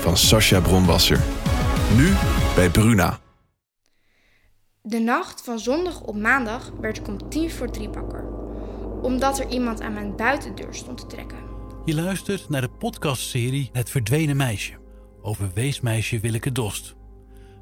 van 0.00 0.16
Sascha 0.16 0.60
Bronwasser. 0.60 1.20
Nu 1.96 2.14
bij 2.54 2.70
Bruna. 2.70 3.18
De 4.82 4.98
nacht 4.98 5.42
van 5.44 5.58
zondag 5.58 6.00
op 6.00 6.16
maandag 6.16 6.70
werd 6.80 6.98
ik 6.98 7.08
om 7.08 7.28
tien 7.28 7.50
voor 7.50 7.70
drie 7.70 7.88
wakker. 7.88 8.24
Omdat 9.02 9.38
er 9.38 9.48
iemand 9.48 9.80
aan 9.80 9.92
mijn 9.92 10.16
buitendeur 10.16 10.74
stond 10.74 10.98
te 10.98 11.06
trekken. 11.06 11.38
Je 11.84 11.94
luistert 11.94 12.48
naar 12.48 12.60
de 12.60 12.68
podcastserie 12.68 13.70
Het 13.72 13.90
Verdwenen 13.90 14.36
Meisje 14.36 14.72
over 15.22 15.50
weesmeisje 15.54 16.20
Willeke 16.20 16.52
Dost. 16.52 16.94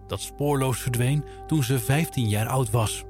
Dat 0.07 0.21
spoorloos 0.21 0.81
verdween 0.81 1.25
toen 1.47 1.63
ze 1.63 1.79
15 1.79 2.29
jaar 2.29 2.47
oud 2.47 2.71
was. 2.71 3.05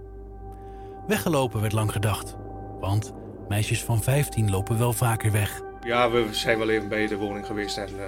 Weggelopen 1.07 1.61
werd 1.61 1.73
lang 1.73 1.93
gedacht, 1.93 2.37
want 2.81 3.13
meisjes 3.49 3.85
van 3.85 4.03
15 4.03 4.51
lopen 4.51 4.79
wel 4.79 4.93
vaker 4.93 5.33
weg. 5.33 5.66
Ja, 5.87 6.11
we 6.11 6.29
zijn 6.31 6.59
wel 6.59 6.69
even 6.69 6.89
bij 6.89 7.07
de 7.07 7.17
woning 7.17 7.47
geweest 7.47 7.77
en 7.77 7.89
uh, 7.95 8.05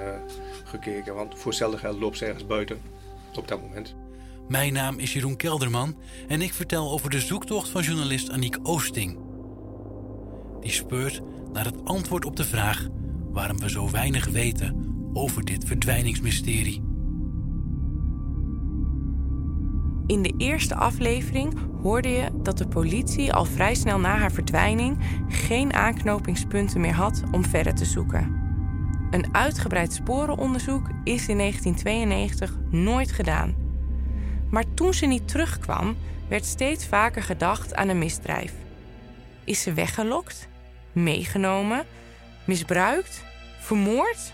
gekeken. 0.65 1.15
Want 1.15 1.39
voor 1.39 1.53
geld 1.55 1.99
loopt 1.99 2.19
ze 2.19 2.25
ergens 2.25 2.47
buiten 2.47 2.81
op 3.35 3.49
dat 3.49 3.61
moment. 3.61 3.95
Mijn 4.49 4.73
naam 4.73 4.99
is 4.99 5.13
Jeroen 5.13 5.37
Kelderman 5.37 5.97
en 6.29 6.43
ik 6.43 6.53
vertel 6.53 6.91
over 6.91 7.11
de 7.11 7.21
zoektocht 7.21 7.69
van 7.69 7.83
journalist 7.83 8.31
Aniek 8.31 8.59
Oosting. 8.63 9.19
Die 10.61 10.71
speurt 10.71 11.21
naar 11.53 11.65
het 11.65 11.85
antwoord 11.85 12.25
op 12.25 12.37
de 12.37 12.45
vraag 12.45 12.87
waarom 13.31 13.59
we 13.59 13.71
zo 13.71 13.91
weinig 13.91 14.27
weten 14.27 15.11
over 15.13 15.45
dit 15.45 15.65
verdwijningsmysterie. 15.65 16.88
In 20.09 20.23
de 20.23 20.35
eerste 20.37 20.75
aflevering 20.75 21.55
hoorde 21.83 22.09
je 22.09 22.29
dat 22.43 22.59
de 22.59 22.69
politie 22.69 23.33
al 23.33 23.45
vrij 23.45 23.75
snel 23.75 23.99
na 23.99 24.17
haar 24.17 24.33
verdwijning 24.33 24.99
geen 25.29 25.73
aanknopingspunten 25.73 26.81
meer 26.81 26.95
had 26.95 27.23
om 27.31 27.45
verder 27.45 27.75
te 27.75 27.85
zoeken. 27.85 28.37
Een 29.11 29.35
uitgebreid 29.35 29.93
sporenonderzoek 29.93 30.89
is 31.05 31.29
in 31.29 31.39
1992 31.39 32.59
nooit 32.71 33.13
gedaan. 33.13 33.55
Maar 34.51 34.65
toen 34.75 34.95
ze 34.95 35.07
niet 35.07 35.29
terugkwam, 35.29 35.97
werd 36.29 36.45
steeds 36.45 36.87
vaker 36.87 37.23
gedacht 37.23 37.75
aan 37.75 37.89
een 37.89 37.99
misdrijf. 37.99 38.53
Is 39.45 39.63
ze 39.63 39.73
weggelokt? 39.73 40.49
Meegenomen? 40.93 41.85
Misbruikt? 42.45 43.25
Vermoord? 43.59 44.33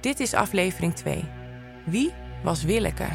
Dit 0.00 0.20
is 0.20 0.34
aflevering 0.34 0.94
2. 0.94 1.24
Wie 1.84 2.12
was 2.42 2.62
Willeke? 2.62 3.08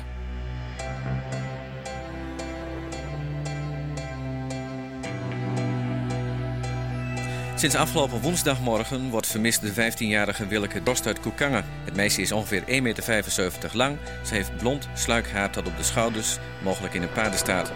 Sinds 7.62 7.76
afgelopen 7.76 8.22
woensdagmorgen 8.22 9.10
wordt 9.10 9.28
vermist 9.28 9.62
de 9.62 9.92
15-jarige 9.92 10.48
Willeke 10.48 10.84
Dost 10.84 11.06
uit 11.06 11.20
Koekangen. 11.20 11.66
Het 11.84 11.96
meisje 11.96 12.22
is 12.22 12.32
ongeveer 12.32 12.62
1,75 12.62 12.68
meter 12.82 13.72
lang. 13.74 13.98
Ze 14.26 14.34
heeft 14.34 14.58
blond 14.58 14.88
sluikhaar 14.94 15.52
tot 15.52 15.68
op 15.68 15.78
de 15.78 15.84
schouders, 15.84 16.38
mogelijk 16.64 16.94
in 16.94 17.02
een 17.02 17.12
paardenstaart. 17.12 17.72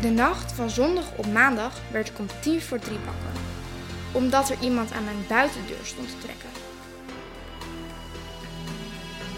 De 0.00 0.10
nacht 0.10 0.52
van 0.52 0.70
zondag 0.70 1.04
op 1.16 1.26
maandag 1.26 1.80
werd 1.90 2.08
ik 2.08 2.18
om 2.18 2.26
tien 2.40 2.60
voor 2.60 2.78
drie 2.78 2.98
wakker. 3.04 3.40
Omdat 4.12 4.50
er 4.50 4.56
iemand 4.60 4.92
aan 4.92 5.04
mijn 5.04 5.24
buitendeur 5.28 5.84
stond 5.84 6.08
te 6.08 6.18
trekken. 6.18 6.48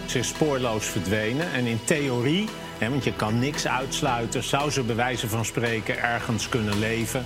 Ze 0.06 0.18
is 0.18 0.28
spoorloos 0.28 0.86
verdwenen 0.86 1.52
en 1.52 1.66
in 1.66 1.84
theorie 1.84 2.48
want 2.78 3.04
je 3.04 3.12
kan 3.12 3.38
niks 3.38 3.66
uitsluiten. 3.66 4.42
Zou 4.42 4.70
ze 4.70 4.82
bij 4.82 4.96
wijze 4.96 5.28
van 5.28 5.44
spreken 5.44 5.98
ergens 5.98 6.48
kunnen 6.48 6.78
leven? 6.78 7.24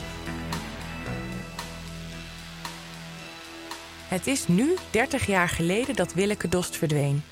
Het 4.09 4.27
is 4.27 4.49
nu 4.49 4.77
30 4.91 5.27
jaar 5.27 5.49
geleden 5.49 5.97
dat 5.97 6.15
Willeke 6.15 6.49
Dost 6.49 6.77
verdween. 6.77 7.23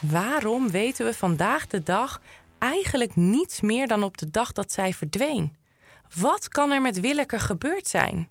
Waarom 0.00 0.70
weten 0.70 1.06
we 1.06 1.14
vandaag 1.14 1.66
de 1.66 1.82
dag 1.82 2.20
eigenlijk 2.58 3.16
niets 3.16 3.60
meer 3.60 3.86
dan 3.86 4.02
op 4.02 4.18
de 4.18 4.30
dag 4.30 4.52
dat 4.52 4.72
zij 4.72 4.92
verdween? 4.92 5.56
Wat 6.14 6.48
kan 6.48 6.70
er 6.70 6.80
met 6.80 7.00
Willeke 7.00 7.38
gebeurd 7.38 7.88
zijn? 7.88 8.28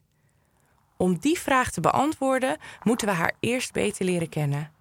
Om 0.97 1.17
die 1.17 1.39
vraag 1.39 1.71
te 1.71 1.81
beantwoorden, 1.81 2.57
moeten 2.83 3.07
we 3.07 3.13
haar 3.13 3.33
eerst 3.39 3.73
beter 3.73 4.05
leren 4.05 4.29
kennen. 4.29 4.74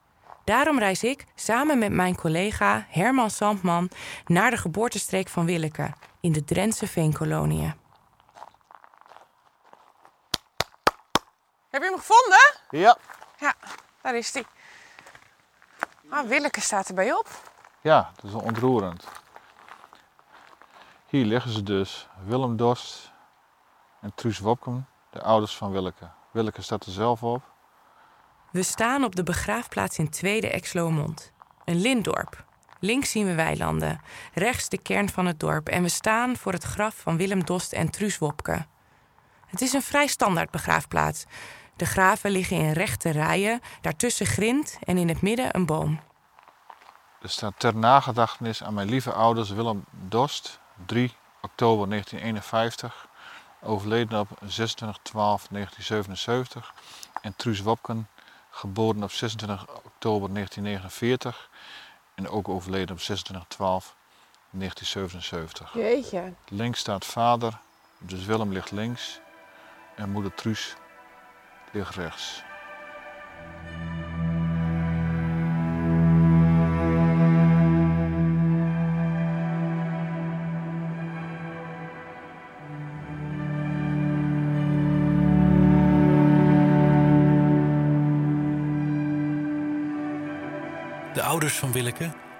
Daarom 0.44 0.78
reis 0.78 1.02
ik 1.02 1.26
samen 1.34 1.78
met 1.78 1.92
mijn 1.92 2.16
collega 2.16 2.86
Herman 2.88 3.30
Sandman 3.30 3.90
naar 4.26 4.50
de 4.50 4.56
geboortestreek 4.56 5.28
van 5.28 5.46
Willeke 5.46 5.92
in 6.20 6.32
de 6.32 6.44
Drentse 6.44 6.86
Veenkoloniën. 6.86 7.74
Heb 11.70 11.82
je 11.82 11.88
hem 11.88 11.98
gevonden? 11.98 12.54
Ja. 12.70 12.96
Ja, 13.38 13.54
daar 14.02 14.16
is 14.16 14.34
hij. 14.34 14.44
Ah, 16.08 16.28
Willeke 16.28 16.60
staat 16.60 16.88
erbij 16.88 17.12
op. 17.12 17.28
Ja, 17.80 18.10
dat 18.14 18.24
is 18.24 18.32
wel 18.32 18.40
ontroerend. 18.40 19.04
Hier 21.06 21.24
liggen 21.24 21.50
ze 21.50 21.62
dus, 21.62 22.08
Willem 22.24 22.56
Dost 22.56 23.12
en 24.00 24.14
Truus 24.14 24.38
Wopken, 24.38 24.88
de 25.10 25.22
ouders 25.22 25.56
van 25.56 25.70
Willeke. 25.70 26.10
Willeke 26.30 26.62
staat 26.62 26.86
er 26.86 26.92
zelf 26.92 27.22
op. 27.22 27.42
We 28.54 28.62
staan 28.62 29.04
op 29.04 29.16
de 29.16 29.22
begraafplaats 29.22 29.98
in 29.98 30.10
Tweede 30.10 30.50
Exloomond. 30.50 31.32
Een 31.64 31.80
lintdorp. 31.80 32.44
Links 32.80 33.10
zien 33.10 33.26
we 33.26 33.34
weilanden, 33.34 34.00
rechts 34.34 34.68
de 34.68 34.78
kern 34.78 35.08
van 35.08 35.26
het 35.26 35.40
dorp 35.40 35.68
en 35.68 35.82
we 35.82 35.88
staan 35.88 36.36
voor 36.36 36.52
het 36.52 36.62
graf 36.62 36.94
van 36.94 37.16
Willem 37.16 37.44
Dost 37.44 37.72
en 37.72 37.90
Truus 37.90 38.18
Wopke. 38.18 38.66
Het 39.46 39.60
is 39.60 39.72
een 39.72 39.82
vrij 39.82 40.06
standaard 40.06 40.50
begraafplaats. 40.50 41.24
De 41.76 41.84
graven 41.84 42.30
liggen 42.30 42.56
in 42.56 42.72
rechte 42.72 43.10
rijen, 43.10 43.60
daartussen 43.80 44.26
grind 44.26 44.78
en 44.84 44.98
in 44.98 45.08
het 45.08 45.22
midden 45.22 45.56
een 45.56 45.66
boom. 45.66 46.00
Er 47.20 47.30
staat 47.30 47.54
ter 47.58 47.76
nagedachtenis 47.76 48.62
aan 48.62 48.74
mijn 48.74 48.88
lieve 48.88 49.12
ouders 49.12 49.50
Willem 49.50 49.84
Dost, 49.90 50.60
3 50.86 51.12
oktober 51.40 51.88
1951, 51.88 53.08
overleden 53.62 54.20
op 54.20 54.28
26-12-1977, 54.28 54.36
en 57.22 57.36
Truus 57.36 57.60
Wopken, 57.60 58.08
geboren 58.54 59.02
op 59.02 59.10
26 59.10 59.66
oktober 59.68 60.32
1949 60.32 61.50
en 62.14 62.28
ook 62.28 62.48
overleden 62.48 62.94
op 62.94 63.00
26 63.00 63.48
12 63.48 63.94
1977. 64.50 65.72
Jeetje. 65.74 66.32
Links 66.48 66.78
staat 66.80 67.04
vader, 67.04 67.58
dus 67.98 68.24
Willem 68.24 68.52
ligt 68.52 68.70
links 68.70 69.20
en 69.96 70.10
moeder 70.10 70.34
Truus 70.34 70.74
ligt 71.72 71.94
rechts. 71.94 72.42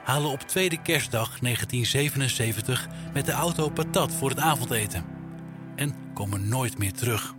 Halen 0.04 0.30
op 0.30 0.40
tweede 0.40 0.82
kerstdag 0.82 1.38
1977 1.38 2.88
met 3.12 3.26
de 3.26 3.32
auto 3.32 3.68
patat 3.68 4.12
voor 4.12 4.28
het 4.28 4.38
avondeten. 4.38 5.04
En 5.76 5.94
komen 6.14 6.48
nooit 6.48 6.78
meer 6.78 6.92
terug. 6.92 7.34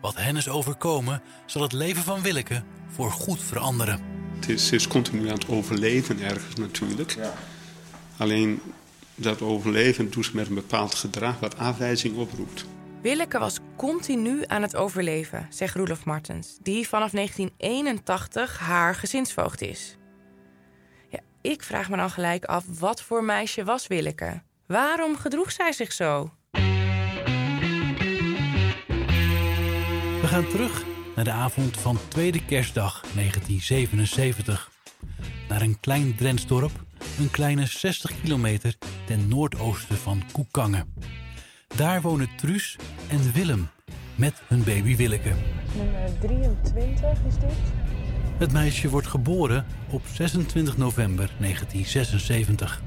Wat 0.00 0.16
hen 0.16 0.36
is 0.36 0.48
overkomen, 0.48 1.22
zal 1.46 1.62
het 1.62 1.72
leven 1.72 2.02
van 2.02 2.22
Willeke 2.22 2.62
voor 2.88 3.10
goed 3.10 3.42
veranderen. 3.42 4.00
Het 4.34 4.48
is, 4.48 4.72
is 4.72 4.88
continu 4.88 5.28
aan 5.28 5.34
het 5.34 5.48
overleven 5.48 6.20
ergens 6.20 6.54
natuurlijk. 6.54 7.16
Alleen 8.16 8.60
dat 9.14 9.42
overleven 9.42 10.10
doet 10.10 10.24
ze 10.24 10.30
met 10.34 10.48
een 10.48 10.54
bepaald 10.54 10.94
gedrag 10.94 11.40
wat 11.40 11.58
afwijzing 11.58 12.16
oproept. 12.16 12.64
Willeke 13.02 13.38
was 13.38 13.58
continu 13.76 14.42
aan 14.46 14.62
het 14.62 14.76
overleven, 14.76 15.46
zegt 15.50 15.74
Roelof 15.74 16.04
Martens, 16.04 16.58
die 16.62 16.88
vanaf 16.88 17.10
1981 17.10 18.58
haar 18.58 18.94
gezinsvoogd 18.94 19.62
is. 19.62 19.96
Ik 21.46 21.62
vraag 21.62 21.90
me 21.90 21.96
dan 21.96 22.10
gelijk 22.10 22.44
af, 22.44 22.64
wat 22.78 23.02
voor 23.02 23.24
meisje 23.24 23.64
was 23.64 23.86
Willeke? 23.86 24.42
Waarom 24.66 25.16
gedroeg 25.16 25.52
zij 25.52 25.72
zich 25.72 25.92
zo? 25.92 26.30
We 30.20 30.22
gaan 30.24 30.48
terug 30.48 30.84
naar 31.16 31.24
de 31.24 31.30
avond 31.30 31.76
van 31.76 31.98
tweede 32.08 32.44
kerstdag 32.44 33.00
1977. 33.00 34.70
Naar 35.48 35.60
een 35.60 35.80
klein 35.80 36.16
Drents 36.16 36.46
dorp, 36.46 36.84
een 37.18 37.30
kleine 37.30 37.66
60 37.66 38.20
kilometer 38.20 38.74
ten 39.06 39.28
noordoosten 39.28 39.96
van 39.96 40.22
Koekangen. 40.32 40.94
Daar 41.76 42.00
wonen 42.00 42.28
Truus 42.36 42.76
en 43.08 43.32
Willem 43.32 43.68
met 44.14 44.42
hun 44.46 44.64
baby 44.64 44.96
Willeke. 44.96 45.32
Nummer 45.76 46.18
23 46.20 47.10
is 47.26 47.38
dit. 47.38 47.75
Het 48.38 48.52
meisje 48.52 48.88
wordt 48.88 49.06
geboren 49.06 49.64
op 49.90 50.02
26 50.06 50.76
november 50.76 51.30
1976. 51.38 52.82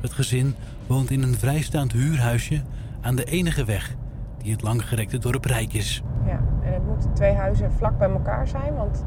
Het 0.00 0.12
gezin 0.12 0.54
woont 0.86 1.10
in 1.10 1.22
een 1.22 1.34
vrijstaand 1.34 1.92
huurhuisje 1.92 2.62
aan 3.00 3.14
de 3.16 3.24
enige 3.24 3.64
weg 3.64 3.94
die 4.42 4.52
het 4.52 4.62
langgerekte 4.62 5.18
dorp 5.18 5.44
Rijk 5.44 5.72
is. 5.72 6.02
Ja, 6.26 6.40
en 6.62 6.72
het 6.72 6.86
moeten 6.86 7.12
twee 7.14 7.32
huizen 7.34 7.72
vlak 7.72 7.98
bij 7.98 8.10
elkaar 8.10 8.48
zijn, 8.48 8.74
want 8.74 9.04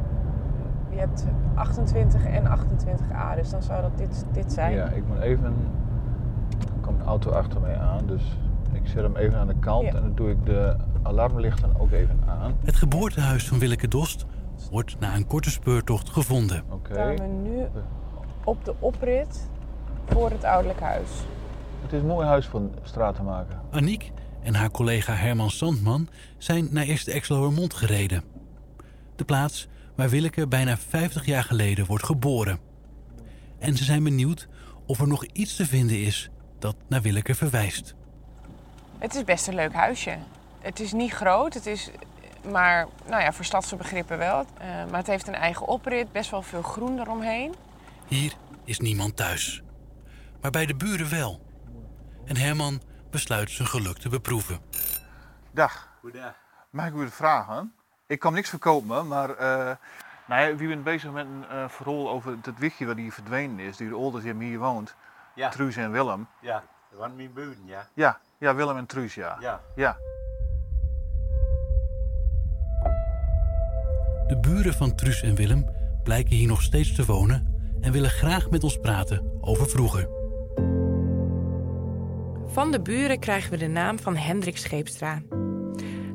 je 0.92 0.98
hebt 0.98 1.26
28 1.56 2.24
en 2.26 2.44
28a, 2.46 3.36
dus 3.36 3.50
dan 3.50 3.64
zou 3.64 3.82
dat 3.82 3.98
dit, 3.98 4.26
dit 4.34 4.54
zijn. 4.54 4.74
Ja, 4.74 4.90
ik 4.90 5.08
moet 5.08 5.20
even. 5.20 5.46
Er 6.60 6.82
komt 6.82 7.00
een 7.00 7.06
auto 7.06 7.32
achter 7.32 7.62
mij 7.62 7.78
aan, 7.78 8.06
dus 8.08 8.22
ik 8.74 8.82
zet 8.88 9.04
hem 9.04 9.16
even 9.16 9.40
aan 9.40 9.48
de 9.48 9.60
kant 9.60 9.84
Ja. 9.86 9.94
en 9.94 10.02
dan 10.02 10.16
doe 10.16 10.30
ik 10.30 10.46
de 10.46 10.76
alarmlichten 11.02 11.80
ook 11.80 11.92
even 11.92 12.20
aan. 12.28 12.54
Het 12.64 12.76
geboortehuis 12.76 13.48
van 13.48 13.60
Willeke 13.60 13.88
Dost 13.88 14.26
wordt 14.70 15.00
na 15.00 15.16
een 15.16 15.28
korte 15.28 15.50
speurtocht 15.50 16.10
gevonden. 16.10 16.64
Oké. 16.70 16.94
Staan 16.94 17.16
we 17.16 17.50
nu 17.50 17.68
op 18.44 18.66
de 18.66 18.74
oprit 18.80 19.50
voor 20.06 20.30
het 20.30 20.44
ouderlijk 20.44 20.80
huis. 20.80 21.10
Het 21.82 21.94
is 21.94 22.02
een 22.02 22.08
mooi 22.08 22.28
huis 22.28 22.46
voor 22.46 22.60
een 22.60 22.76
straat 22.84 23.16
te 23.16 23.24
maken. 23.24 23.62
Aniek 23.72 24.12
en 24.42 24.56
haar 24.56 24.72
collega 24.72 25.14
Herman 25.14 25.50
Sandman 25.50 26.08
zijn 26.38 26.68
naar 26.72 26.84
Eerste 26.84 27.12
Exeloermond 27.12 27.74
gereden. 27.74 28.24
De 29.16 29.24
plaats 29.24 29.68
waar 29.96 30.10
Willeke 30.10 30.48
bijna 30.48 30.78
50 30.78 31.26
jaar 31.26 31.44
geleden 31.44 31.86
wordt 31.86 32.06
geboren. 32.06 32.60
En 33.60 33.78
ze 33.78 33.84
zijn 33.84 34.04
benieuwd 34.04 34.48
of 34.86 35.00
er 35.00 35.08
nog 35.08 35.26
iets 35.26 35.56
te 35.56 35.66
vinden 35.66 36.02
is 36.02 36.30
dat 36.60 36.76
naar 36.88 37.02
Willeke 37.02 37.36
verwijst. 37.36 37.96
Het 38.98 39.16
is 39.16 39.24
best 39.24 39.48
een 39.48 39.56
leuk 39.56 39.74
huisje. 39.74 40.18
Het 40.60 40.80
is 40.80 40.94
niet 40.94 41.12
groot, 41.12 41.54
het 41.54 41.66
is 41.66 41.92
maar 42.52 42.88
nou 43.06 43.22
ja, 43.22 43.34
voor 43.34 43.46
stadse 43.46 43.76
begrippen 43.76 44.18
wel. 44.18 44.46
Eh, 44.58 44.68
maar 44.68 45.00
het 45.00 45.08
heeft 45.08 45.28
een 45.28 45.36
eigen 45.36 45.68
oprit, 45.68 46.12
best 46.12 46.32
wel 46.32 46.42
veel 46.42 46.62
groen 46.62 47.00
eromheen. 47.00 47.56
Hier 48.08 48.34
is 48.64 48.80
niemand 48.80 49.16
thuis. 49.16 49.64
Maar 50.42 50.52
bij 50.52 50.66
de 50.66 50.76
buren 50.76 51.10
wel. 51.10 51.42
En 52.26 52.38
Herman 52.38 52.82
besluit 53.12 53.52
zijn 53.52 53.68
geluk 53.68 53.98
te 53.98 54.10
beproeven. 54.10 54.60
Dag. 55.52 55.88
Mag 56.70 56.88
ik 56.88 56.94
u 56.94 57.10
vragen? 57.10 57.74
Ik 58.08 58.20
kan 58.20 58.34
niks 58.34 58.50
verkopen, 58.50 59.08
maar 59.08 59.30
eh 59.30 59.76
nou 60.28 60.42
ja, 60.42 60.56
wie 60.56 60.68
bent 60.68 60.84
bezig 60.84 61.12
met 61.12 61.26
een 61.26 61.46
eh, 61.50 61.70
verhaal 61.70 62.10
over 62.10 62.38
het 62.42 62.58
wichtje 62.58 62.86
wat 62.86 62.96
hier 62.96 63.12
verdwenen 63.12 63.60
is, 63.60 63.78
die 63.78 63.90
de 63.90 63.96
ouders 63.96 64.24
die 64.24 64.34
hier 64.34 64.60
woont. 64.60 64.96
Ja. 65.34 65.50
Truus 65.50 65.76
en 65.76 65.92
Willem. 65.92 66.28
Ja, 66.40 66.64
dat 66.90 67.00
waren 67.00 67.16
mijn 67.16 67.34
buren, 67.34 67.66
ja. 67.66 67.88
Ja, 67.94 68.20
ja, 68.38 68.56
Willem 68.56 68.78
en 68.78 68.86
Truus, 68.86 69.16
ja. 69.16 69.38
Ja. 69.40 69.62
Ja. 69.76 69.98
De 74.28 74.38
buren 74.42 74.74
van 74.74 74.96
Truus 74.96 75.22
en 75.22 75.36
Willem 75.36 75.70
blijken 76.04 76.36
hier 76.36 76.48
nog 76.48 76.62
steeds 76.62 76.96
te 76.96 77.06
wonen 77.06 77.56
en 77.82 77.92
willen 77.92 78.10
graag 78.10 78.50
met 78.50 78.64
ons 78.64 78.78
praten 78.78 79.38
over 79.42 79.70
vroeger. 79.70 80.10
Van 82.46 82.72
de 82.72 82.82
buren 82.82 83.20
krijgen 83.20 83.52
we 83.52 83.58
de 83.58 83.68
naam 83.68 84.00
van 84.00 84.16
Hendrik 84.16 84.58
Scheepstra. 84.58 85.22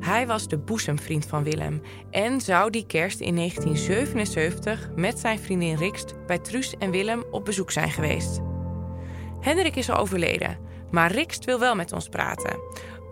Hij 0.00 0.26
was 0.26 0.48
de 0.48 0.58
boezemvriend 0.58 1.26
van 1.26 1.42
Willem 1.42 1.82
en 2.10 2.40
zou 2.40 2.70
die 2.70 2.86
kerst 2.86 3.20
in 3.20 3.36
1977 3.36 4.90
met 4.94 5.18
zijn 5.18 5.38
vriendin 5.38 5.76
Rikst 5.76 6.14
bij 6.26 6.38
Truus 6.38 6.74
en 6.78 6.90
Willem 6.90 7.24
op 7.30 7.44
bezoek 7.44 7.70
zijn 7.70 7.90
geweest. 7.90 8.40
Hendrik 9.40 9.76
is 9.76 9.90
al 9.90 9.96
overleden, 9.96 10.58
maar 10.90 11.12
Rikst 11.12 11.44
wil 11.44 11.58
wel 11.58 11.74
met 11.74 11.92
ons 11.92 12.08
praten 12.08 12.60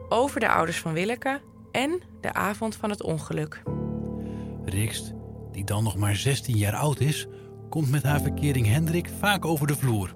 over 0.09 0.41
de 0.41 0.49
ouders 0.49 0.79
van 0.79 0.93
Willeke 0.93 1.41
en 1.73 2.01
de 2.21 2.33
avond 2.33 2.77
van 2.77 2.91
het 2.91 3.03
ongeluk. 3.03 3.63
Rikst, 4.65 5.13
die 5.53 5.65
dan 5.65 5.85
nog 5.85 5.97
maar 5.97 6.17
16 6.17 6.57
jaar 6.57 6.77
oud 6.77 7.01
is, 7.01 7.27
komt 7.69 7.91
met 7.91 8.03
haar 8.03 8.21
verkering 8.21 8.67
Hendrik 8.67 9.11
vaak 9.19 9.45
over 9.45 9.67
de 9.67 9.77
vloer. 9.77 10.15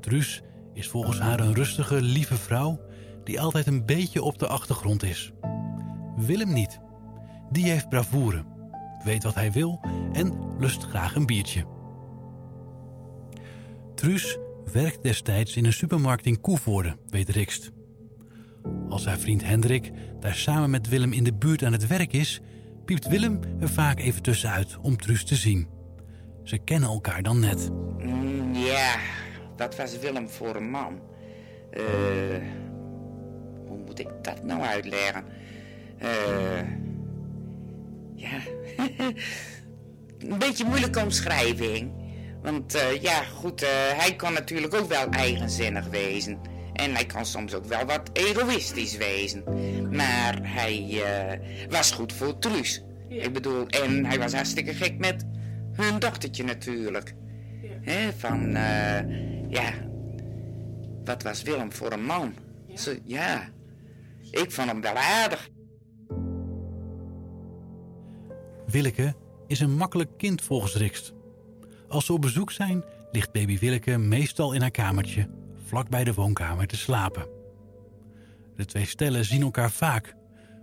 Truus 0.00 0.42
is 0.72 0.88
volgens 0.88 1.18
haar 1.18 1.40
een 1.40 1.54
rustige, 1.54 2.02
lieve 2.02 2.36
vrouw 2.36 2.80
die 3.24 3.40
altijd 3.40 3.66
een 3.66 3.86
beetje 3.86 4.22
op 4.22 4.38
de 4.38 4.46
achtergrond 4.46 5.02
is. 5.02 5.32
Willem 6.16 6.52
niet. 6.52 6.80
Die 7.50 7.70
heeft 7.70 7.88
bravoure, 7.88 8.44
weet 9.04 9.22
wat 9.22 9.34
hij 9.34 9.52
wil 9.52 9.80
en 10.12 10.38
lust 10.58 10.82
graag 10.82 11.14
een 11.14 11.26
biertje. 11.26 11.64
Truus 13.94 14.38
werkt 14.72 15.02
destijds 15.02 15.56
in 15.56 15.64
een 15.64 15.72
supermarkt 15.72 16.26
in 16.26 16.40
Koevoorde, 16.40 16.96
weet 17.08 17.28
Rikst. 17.28 17.72
Als 18.88 19.06
haar 19.06 19.18
vriend 19.18 19.44
Hendrik 19.44 19.92
daar 20.20 20.34
samen 20.34 20.70
met 20.70 20.88
Willem 20.88 21.12
in 21.12 21.24
de 21.24 21.34
buurt 21.34 21.64
aan 21.64 21.72
het 21.72 21.86
werk 21.86 22.12
is, 22.12 22.40
piept 22.86 23.08
Willem 23.08 23.40
er 23.60 23.68
vaak 23.68 23.98
even 23.98 24.22
tussenuit 24.22 24.76
om 24.82 24.96
Truus 24.96 25.24
te 25.24 25.34
zien. 25.34 25.68
Ze 26.44 26.58
kennen 26.58 26.88
elkaar 26.88 27.22
dan 27.22 27.40
net. 27.40 27.70
Mm, 27.98 28.54
Ja, 28.54 28.96
wat 29.56 29.76
was 29.76 29.98
Willem 29.98 30.28
voor 30.28 30.56
een 30.56 30.70
man? 30.70 31.00
Eh, 31.70 31.82
hoe 33.66 33.78
moet 33.86 33.98
ik 33.98 34.08
dat 34.22 34.44
nou 34.44 34.62
uitleggen? 34.62 35.24
Eh, 35.98 36.60
ja, 38.14 38.38
een 40.30 40.38
beetje 40.38 40.64
moeilijke 40.64 41.00
omschrijving. 41.02 41.92
Want 42.42 42.74
eh, 42.74 43.02
ja, 43.02 43.22
goed, 43.22 43.66
hij 43.96 44.16
kan 44.16 44.32
natuurlijk 44.32 44.74
ook 44.74 44.88
wel 44.88 45.08
eigenzinnig 45.10 45.86
wezen. 45.88 46.38
En 46.76 46.94
hij 46.94 47.06
kan 47.06 47.26
soms 47.26 47.54
ook 47.54 47.64
wel 47.64 47.84
wat 47.84 48.10
egoïstisch 48.12 48.96
wezen. 48.96 49.44
Maar 49.96 50.38
hij 50.42 51.02
eh, 51.02 51.68
was 51.68 51.90
goed 51.90 52.12
voor 52.12 52.38
Truus. 52.38 52.82
Ik 53.08 53.32
bedoel, 53.32 53.66
en 53.66 54.04
hij 54.04 54.18
was 54.18 54.32
hartstikke 54.32 54.74
gek 54.74 54.98
met 54.98 55.26
hun 55.72 55.98
dochtertje 55.98 56.44
natuurlijk. 56.44 57.14
Hè, 57.80 58.12
van, 58.16 58.54
eh, 58.54 59.00
ja, 59.48 59.72
wat 61.04 61.22
was 61.22 61.42
Willem 61.42 61.72
voor 61.72 61.92
een 61.92 62.04
man? 62.04 62.34
Zo, 62.74 62.94
ja, 63.04 63.48
ik 64.30 64.50
vond 64.50 64.68
hem 64.68 64.80
wel 64.80 64.96
aardig. 64.96 65.48
Willeke 68.66 69.14
is 69.46 69.60
een 69.60 69.76
makkelijk 69.76 70.10
kind 70.16 70.42
volgens 70.42 70.74
Rikst. 70.74 71.12
Als 71.88 72.06
ze 72.06 72.12
op 72.12 72.20
bezoek 72.20 72.50
zijn, 72.52 72.84
ligt 73.10 73.32
baby 73.32 73.58
Willeke 73.58 73.98
meestal 73.98 74.52
in 74.52 74.60
haar 74.60 74.70
kamertje, 74.70 75.28
vlak 75.66 75.88
bij 75.88 76.04
de 76.04 76.14
woonkamer 76.14 76.66
te 76.66 76.76
slapen. 76.76 77.28
De 78.56 78.64
twee 78.64 78.86
stellen 78.86 79.24
zien 79.24 79.42
elkaar 79.42 79.70
vaak, 79.70 80.14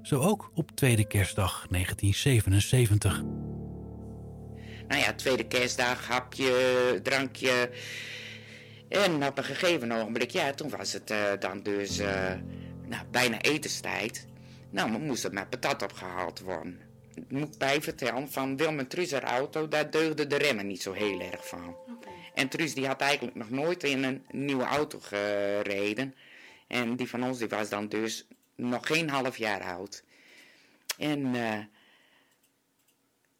zo 0.02 0.20
ook 0.20 0.52
op 0.54 0.72
tweede 0.72 1.08
kerstdag 1.08 1.66
1977. 1.70 3.22
Nou 4.88 5.02
ja, 5.02 5.14
tweede 5.14 5.48
kerstdag, 5.48 6.08
hapje, 6.08 7.00
drankje. 7.04 7.70
En 8.90 9.26
op 9.26 9.38
een 9.38 9.44
gegeven 9.44 9.92
ogenblik, 9.92 10.30
ja, 10.30 10.52
toen 10.52 10.70
was 10.70 10.94
het 10.94 11.12
eh, 11.12 11.18
dan 11.40 11.64
dus 11.64 11.98
eh, 12.00 12.34
nou, 12.88 13.04
bijna 13.12 13.42
etenstijd. 13.42 14.26
Nou, 14.70 14.92
we 14.92 14.98
moesten 14.98 15.34
met 15.34 15.50
patat 15.50 15.84
opgehaald 15.84 16.40
worden. 16.40 16.80
Moet 17.28 17.58
bij 17.58 17.82
vertellen, 17.82 18.32
van 18.32 18.88
Truus 18.88 19.12
haar 19.12 19.24
auto, 19.24 19.68
daar 19.68 19.92
deugden 19.92 20.30
de 20.30 20.38
remmen 20.38 20.68
niet 20.68 20.82
zo 20.82 20.92
heel 20.92 21.22
erg 21.22 21.48
van. 21.48 21.76
En 22.34 22.50
Truus 22.50 22.74
die 22.74 22.88
had 22.88 23.02
eigenlijk 23.02 23.36
nog 23.36 23.50
nooit 23.50 23.84
in 23.84 24.04
een 24.04 24.26
nieuwe 24.32 24.64
auto 24.64 25.00
gereden. 25.00 26.16
En 26.68 26.96
die 26.96 27.10
van 27.10 27.24
ons 27.24 27.38
die 27.38 27.48
was 27.48 27.70
dan 27.70 27.88
dus 27.88 28.28
nog 28.56 28.88
geen 28.88 29.10
half 29.10 29.38
jaar 29.38 29.62
oud. 29.62 30.04
En 30.98 31.36
eh, 31.36 31.60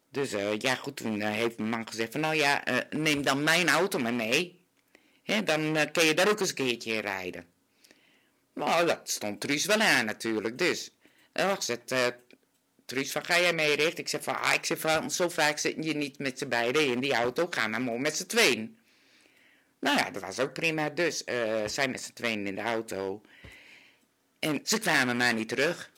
dus 0.10 0.34
eh, 0.34 0.58
ja 0.58 0.76
goed, 0.76 0.96
toen 0.96 1.22
eh, 1.22 1.32
heeft 1.32 1.58
mijn 1.58 1.70
man 1.70 1.88
gezegd 1.88 2.12
van 2.12 2.22
nou 2.22 2.36
ja, 2.36 2.64
neem 2.90 3.22
dan 3.22 3.44
mijn 3.44 3.70
auto 3.70 4.00
maar 4.00 4.14
mee. 4.14 4.62
Dan 5.44 5.92
kun 5.92 6.06
je 6.06 6.14
daar 6.14 6.30
ook 6.30 6.40
eens 6.40 6.50
een 6.50 6.56
keertje 6.56 6.94
in 6.94 7.00
rijden. 7.00 7.46
Nou, 8.54 8.86
dat 8.86 9.10
stond 9.10 9.40
Truus 9.42 9.66
wel 9.66 9.80
aan 9.80 10.06
natuurlijk, 10.06 10.58
dus. 10.58 10.92
Dan 11.32 11.48
was 11.48 11.68
het, 11.68 11.94
Truus 12.86 13.12
van, 13.12 13.26
ga 13.26 13.40
jij 13.40 13.54
mee, 13.54 13.76
Richt? 13.76 13.98
Ik 13.98 14.10
zeg 14.10 14.24
van, 14.24 14.42
ah, 14.42 14.54
ik 14.54 14.66
zeg 14.66 14.80
van, 14.80 15.12
zo 15.12 15.30
vaak 15.30 15.58
zitten 15.58 15.84
je 15.84 15.94
niet 15.94 16.20
met 16.20 16.38
z'n 16.38 16.48
beiden 16.48 16.86
in 16.86 17.00
die 17.00 17.14
auto. 17.14 17.48
Ga 17.50 17.68
maar 17.68 17.82
mooi 17.82 18.00
met 18.00 18.18
z'n 18.18 18.26
tweeën. 18.26 18.78
Nou 19.84 19.98
ja, 19.98 20.10
dat 20.10 20.22
was 20.22 20.40
ook 20.40 20.54
prima. 20.54 20.90
Dus 20.90 21.24
uh, 21.26 21.68
zij 21.68 21.88
met 21.88 22.02
z'n 22.02 22.14
tweeën 22.14 22.48
in 22.48 22.56
de 22.56 22.62
auto. 22.62 23.22
En 24.40 24.60
ze 24.64 24.80
kwamen 24.80 25.18
maar 25.18 25.34
niet 25.34 25.50
terug. 25.50 25.92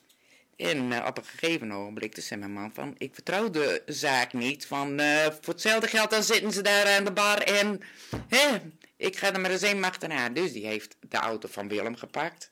En 0.55 0.91
uh, 0.91 1.05
op 1.07 1.17
een 1.17 1.25
gegeven 1.25 1.71
ogenblik 1.71 2.15
zei 2.19 2.39
mijn 2.39 2.53
man 2.53 2.73
van... 2.73 2.95
ik 2.97 3.13
vertrouw 3.13 3.49
de 3.49 3.83
zaak 3.85 4.33
niet. 4.33 4.65
Van, 4.65 4.99
uh, 4.99 5.25
voor 5.25 5.53
hetzelfde 5.53 5.87
geld 5.87 6.09
dan 6.09 6.23
zitten 6.23 6.51
ze 6.51 6.61
daar 6.61 6.97
aan 6.97 7.03
de 7.03 7.11
bar 7.11 7.37
en... 7.37 7.81
Hè, 8.27 8.57
ik 8.97 9.17
ga 9.17 9.33
er 9.33 9.41
maar 9.41 9.51
eens 9.51 9.61
een 9.61 9.83
achterna. 9.83 10.29
Dus 10.29 10.51
die 10.53 10.65
heeft 10.65 10.97
de 10.99 11.17
auto 11.17 11.47
van 11.51 11.67
Willem 11.67 11.95
gepakt. 11.95 12.51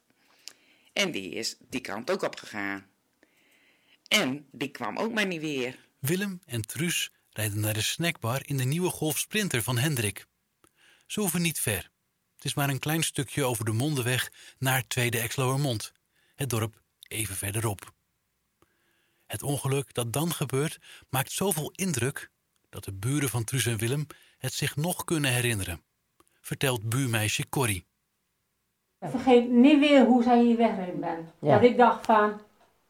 En 0.94 1.12
die 1.12 1.32
is 1.32 1.56
die 1.60 1.82
kant 1.82 2.12
ook 2.12 2.22
opgegaan. 2.22 2.86
En 4.08 4.46
die 4.52 4.72
kwam 4.72 4.98
ook 4.98 5.14
maar 5.14 5.26
niet 5.26 5.42
weer. 5.42 5.78
Willem 6.00 6.42
en 6.46 6.62
Truus 6.62 7.12
rijden 7.30 7.60
naar 7.60 7.74
de 7.74 7.82
snackbar 7.82 8.42
in 8.46 8.58
de 8.58 8.64
nieuwe 8.64 8.90
Golf 8.90 9.18
Sprinter 9.18 9.64
van 9.64 9.78
Hendrik. 9.78 10.26
Ze 11.06 11.20
hoeven 11.20 11.42
niet 11.42 11.60
ver. 11.60 11.92
Het 12.36 12.46
is 12.46 12.54
maar 12.54 12.70
een 12.70 12.80
klein 12.80 13.04
stukje 13.04 13.44
over 13.44 13.66
de 13.66 13.72
Mondenweg 13.72 14.32
naar 14.58 14.88
Tweede 14.88 15.20
Exloermond, 15.20 15.92
het 16.36 16.50
dorp 16.50 16.82
even 17.08 17.36
verderop. 17.36 17.94
Het 19.26 19.44
ongeluk 19.44 19.94
dat 19.94 20.14
dan 20.14 20.32
gebeurt 20.32 20.80
maakt 21.10 21.32
zoveel 21.32 21.72
indruk 21.76 22.30
dat 22.70 22.84
de 22.84 22.94
buren 22.94 23.30
van 23.30 23.44
Truus 23.44 23.66
en 23.66 23.78
Willem 23.78 24.08
het 24.38 24.54
zich 24.54 24.76
nog 24.76 25.04
kunnen 25.04 25.32
herinneren, 25.32 25.82
vertelt 26.42 26.90
buurmeisje 26.90 27.50
Corrie. 27.50 27.86
Ik 29.00 29.10
vergeet 29.10 29.50
niet 29.50 29.80
weer 29.80 30.06
hoe 30.06 30.24
zij 30.24 30.42
hier 30.42 30.58
weggereden 30.58 31.00
ben. 31.00 31.32
Ja. 31.40 31.54
Dat 31.54 31.64
ik 31.64 31.78
dacht 31.78 32.06
van, 32.06 32.42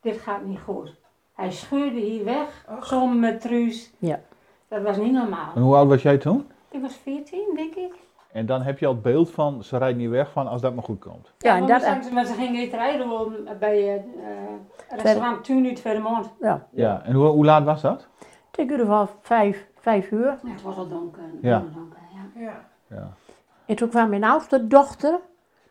dit 0.02 0.22
gaat 0.22 0.46
niet 0.46 0.60
goed. 0.60 0.92
Hij 1.34 1.52
scheurde 1.52 2.00
hier 2.00 2.24
weg, 2.24 2.66
samen 2.82 3.20
met 3.20 3.42
Truus. 3.42 3.90
Ja. 3.98 4.22
Dat 4.68 4.82
was 4.82 4.98
niet 4.98 5.12
normaal. 5.12 5.56
En 5.56 5.62
hoe 5.62 5.76
oud 5.76 5.88
was 5.88 6.02
jij 6.02 6.18
toen? 6.18 6.52
Ik 6.74 6.82
was 6.82 6.96
14, 6.96 7.52
denk 7.56 7.76
ik. 7.76 7.94
En 8.32 8.46
dan 8.46 8.62
heb 8.62 8.80
je 8.80 8.86
al 8.86 8.94
het 8.94 9.02
beeld 9.02 9.32
van, 9.32 9.64
ze 9.64 9.78
rijdt 9.78 9.98
niet 9.98 10.10
weg 10.10 10.32
van 10.32 10.48
als 10.48 10.62
dat 10.62 10.74
maar 10.76 10.84
goed 10.84 11.00
komt. 11.00 11.34
Ja, 11.38 11.56
en 11.56 11.66
dat- 11.66 11.82
dat... 11.82 12.12
Maar 12.12 12.26
ze 12.26 12.34
gingen 12.34 12.52
niet 12.62 12.74
rijden 12.74 13.12
om 13.12 13.34
bij 13.60 13.96
uh, 13.98 14.02
restaurant 14.90 15.44
Tuin 15.44 15.66
uit 15.66 15.80
Vermont. 15.80 16.30
Ja. 16.40 16.68
Ja, 16.72 17.02
en 17.04 17.14
hoe, 17.14 17.26
hoe 17.28 17.46
laat 17.46 17.64
was 17.64 17.82
dat? 17.82 18.08
Het 18.52 18.72
uur 18.72 18.86
van 18.86 19.08
vijf, 19.22 19.68
vijf 19.76 20.12
uur. 20.12 20.26
Ja, 20.44 20.52
het 20.52 20.62
was 20.62 20.78
al 20.78 20.88
donker. 20.88 21.24
Ja. 21.42 21.64
donker, 21.74 22.00
ja. 22.14 22.42
Ja. 22.42 22.66
Ja. 22.88 23.14
En 23.66 23.76
toen 23.76 23.90
kwam 23.90 24.10
mijn 24.10 24.24
oudste 24.24 24.68
dochter, 24.68 25.20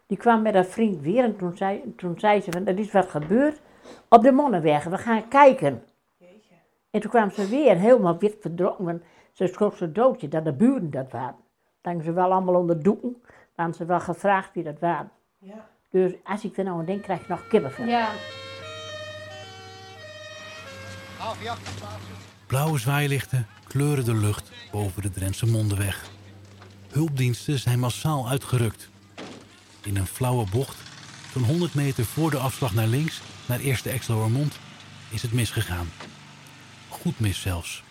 die 0.07 0.17
kwam 0.17 0.43
met 0.43 0.55
haar 0.55 0.65
vriend 0.65 1.01
weer. 1.01 1.25
En 1.25 1.37
toen 1.37 1.57
zei, 1.57 1.95
toen 1.97 2.19
zei 2.19 2.41
ze, 2.41 2.51
van, 2.53 2.67
er 2.67 2.79
is 2.79 2.93
wat 2.93 3.09
gebeurd 3.09 3.61
op 4.09 4.23
de 4.23 4.33
Monnenweg. 4.33 4.85
We 4.85 4.99
gaan 4.99 5.29
kijken. 5.29 5.83
En 6.91 7.01
toen 7.01 7.11
kwam 7.11 7.31
ze 7.31 7.49
weer 7.49 7.77
helemaal 7.77 8.19
wit 8.19 8.37
verdronken. 8.41 9.03
Ze 9.33 9.47
schrok 9.47 9.77
zo 9.77 9.93
doodje 9.93 10.29
dat 10.29 10.45
de 10.45 10.53
buren 10.53 10.91
dat 10.91 11.11
waren. 11.11 11.37
Dan 11.81 12.03
ze 12.03 12.13
wel 12.13 12.33
allemaal 12.33 12.55
onder 12.55 12.83
doeken. 12.83 13.23
Dan 13.57 13.75
ze 13.75 13.85
wel 13.85 14.01
gevraagd 14.01 14.55
wie 14.55 14.63
dat 14.63 14.79
waren. 14.79 15.11
Ja. 15.39 15.69
Dus 15.91 16.13
als 16.25 16.45
ik 16.45 16.57
er 16.57 16.65
nou 16.65 16.79
aan 16.79 16.85
denk, 16.85 17.03
krijg 17.03 17.21
ik 17.21 17.29
nog 17.29 17.47
kippenvel. 17.47 17.87
Ja. 17.87 18.09
Blauwe 22.47 22.79
zwaailichten 22.79 23.47
kleuren 23.67 24.05
de 24.05 24.15
lucht 24.15 24.53
boven 24.71 25.03
de 25.03 25.11
Drentse 25.11 25.47
Mondenweg. 25.47 26.11
Hulpdiensten 26.91 27.59
zijn 27.59 27.79
massaal 27.79 28.29
uitgerukt. 28.29 28.91
In 29.83 29.97
een 29.97 30.07
flauwe 30.07 30.47
bocht, 30.51 30.77
zo'n 31.33 31.45
100 31.45 31.75
meter 31.75 32.05
voor 32.05 32.31
de 32.31 32.37
afslag 32.37 32.75
naar 32.75 32.87
links, 32.87 33.23
naar 33.49 33.61
Eerste 33.61 33.91
Exloermond, 33.91 34.59
is 35.11 35.23
het 35.23 35.33
misgegaan. 35.33 35.87
Goed 36.89 37.21
mis 37.21 37.41
zelfs. 37.41 37.83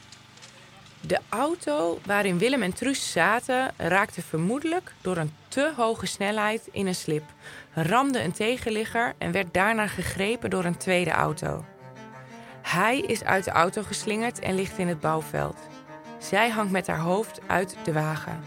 De 1.02 1.20
auto 1.30 2.00
waarin 2.06 2.38
Willem 2.38 2.62
en 2.62 2.74
Truus 2.74 3.12
zaten 3.12 3.72
raakte 3.78 4.22
vermoedelijk 4.22 4.94
door 5.02 5.18
een 5.18 5.34
te 5.48 5.74
hoge 5.76 6.06
snelheid 6.06 6.68
in 6.72 6.88
een 6.88 6.96
slip, 6.96 7.24
ramde 7.74 8.24
een 8.24 8.32
tegenligger 8.32 9.14
en 9.18 9.32
werd 9.32 9.54
daarna 9.54 9.88
gegrepen 9.88 10.50
door 10.50 10.66
een 10.66 10.78
tweede 10.78 11.12
auto. 11.12 11.66
Hij 12.62 13.00
is 13.00 13.24
uit 13.24 13.44
de 13.44 13.52
auto 13.52 13.84
geslingerd 13.84 14.40
en 14.40 14.56
ligt 14.56 14.78
in 14.78 14.88
het 14.88 15.00
bouwveld. 15.00 15.58
Zij 16.20 16.50
hangt 16.50 16.72
met 16.72 16.88
haar 16.88 17.00
hoofd 17.00 17.40
uit 17.48 17.76
de 17.84 17.94
wagen. 17.94 18.40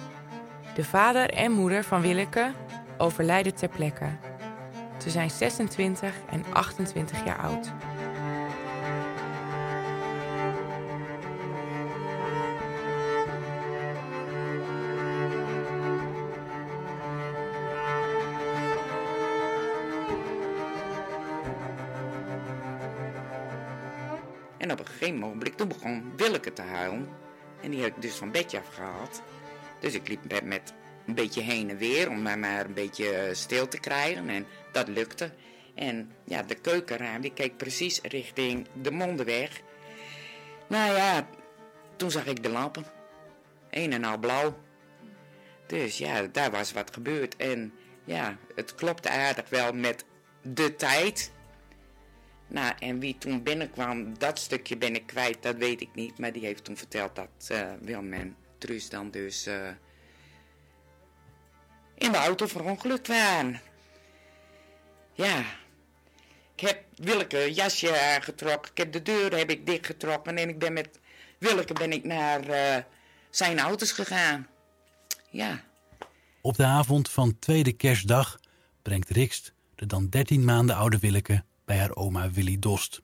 De 0.75 0.85
vader 0.85 1.31
en 1.31 1.53
moeder 1.53 1.85
van 1.85 2.01
Willeke 2.01 2.53
overlijden 2.99 3.55
ter 3.55 3.69
plekke. 3.69 4.09
Ze 5.03 5.11
zijn 5.11 5.31
26 5.31 6.15
en 6.31 6.45
28 6.53 7.25
jaar 7.25 7.39
oud. 7.39 7.73
En 25.01 25.17
op 25.17 25.23
een 25.23 25.41
gegeven 25.43 25.55
moment, 25.55 25.57
toen 25.57 25.69
begon 25.69 26.13
Willeke 26.17 26.53
te 26.53 26.63
huilen. 26.63 27.09
En 27.61 27.71
die 27.71 27.83
heb 27.83 27.97
ik 27.97 28.03
dus 28.03 28.15
van 28.15 28.31
bedje 28.31 28.59
afgehaald. 28.59 29.23
Dus 29.81 29.95
ik 29.95 30.09
liep 30.09 30.21
met, 30.29 30.45
met 30.45 30.75
een 31.07 31.15
beetje 31.15 31.41
heen 31.41 31.71
en 31.71 31.77
weer 31.77 32.11
om 32.11 32.23
mij 32.23 32.37
maar 32.37 32.65
een 32.65 32.75
beetje 32.75 33.11
eh, 33.11 33.35
stil 33.35 33.69
te 33.69 33.79
krijgen. 33.79 34.29
En 34.29 34.47
dat 34.73 34.89
lukte. 34.89 35.31
En 35.75 36.13
ja, 36.25 36.43
de 36.43 36.55
keukenraam 36.55 37.21
die 37.21 37.33
keek 37.33 37.57
precies 37.57 38.01
richting 38.01 38.67
de 38.83 38.91
Mondenweg. 38.91 39.61
Nou 40.67 40.97
ja, 40.97 41.29
toen 41.97 42.11
zag 42.11 42.27
ik 42.27 42.43
de 42.43 42.49
lampen. 42.49 42.85
Een 43.71 43.93
en 43.93 44.05
al 44.05 44.19
blauw. 44.19 44.59
Dus 45.67 45.99
ja, 45.99 46.23
daar 46.23 46.51
was 46.51 46.73
wat 46.73 46.95
gebeurd. 46.95 47.37
En 47.37 47.73
ja, 48.05 48.37
het 48.55 48.75
klopte 48.75 49.09
aardig 49.11 49.49
wel 49.49 49.73
met 49.73 50.05
de 50.43 50.77
tijd. 50.77 51.33
Nou, 52.55 52.75
en 52.79 52.99
wie 52.99 53.19
toen 53.19 53.43
binnenkwam, 53.43 54.19
dat 54.19 54.39
stukje 54.39 54.77
ben 54.77 54.95
ik 54.95 55.07
kwijt, 55.07 55.43
dat 55.43 55.57
weet 55.57 55.81
ik 55.81 55.95
niet. 55.95 56.19
Maar 56.19 56.33
die 56.33 56.45
heeft 56.45 56.65
toen 56.65 56.77
verteld 56.77 57.17
dat 57.17 57.49
eh 57.49 57.73
Willem 57.81 58.13
en 58.13 58.37
Truus 58.59 58.89
dan 58.89 59.11
dus 59.11 59.47
eh, 59.47 59.69
in 61.95 62.13
de 62.13 62.19
auto 62.19 62.47
verongelukt 62.47 63.09
waren. 63.09 63.61
Ja, 65.13 65.45
ik 66.55 66.61
heb 66.61 66.85
Willeke 66.97 67.53
jasje 67.53 68.01
aangetrokken, 68.01 68.71
ik 68.71 68.79
heb 68.79 68.93
de 68.93 69.03
deur 69.03 69.37
heb 69.37 69.51
ik 69.51 69.67
dichtgetrokken 69.67 70.37
en 70.37 70.49
ik 70.49 70.59
ben 70.59 70.73
met 70.73 71.01
Willeke 71.39 71.73
ben 71.73 71.93
ik 71.93 72.05
naar 72.05 72.49
eh, 72.49 72.83
zijn 73.31 73.59
auto's 73.59 73.93
gegaan. 73.93 74.47
Ja. 75.31 75.65
Op 76.41 76.57
de 76.57 76.65
avond 76.65 77.11
van 77.11 77.39
tweede 77.39 77.73
kerstdag 77.73 78.41
brengt 78.83 79.11
Rikst 79.11 79.53
de 79.75 79.87
dan 79.87 80.09
13 80.09 80.45
maanden 80.45 80.77
oude 80.77 80.99
Willeke 80.99 81.45
bij 81.65 81.79
haar 81.79 81.95
oma 81.95 82.31
Willy 82.31 82.59
Dost. 82.59 83.03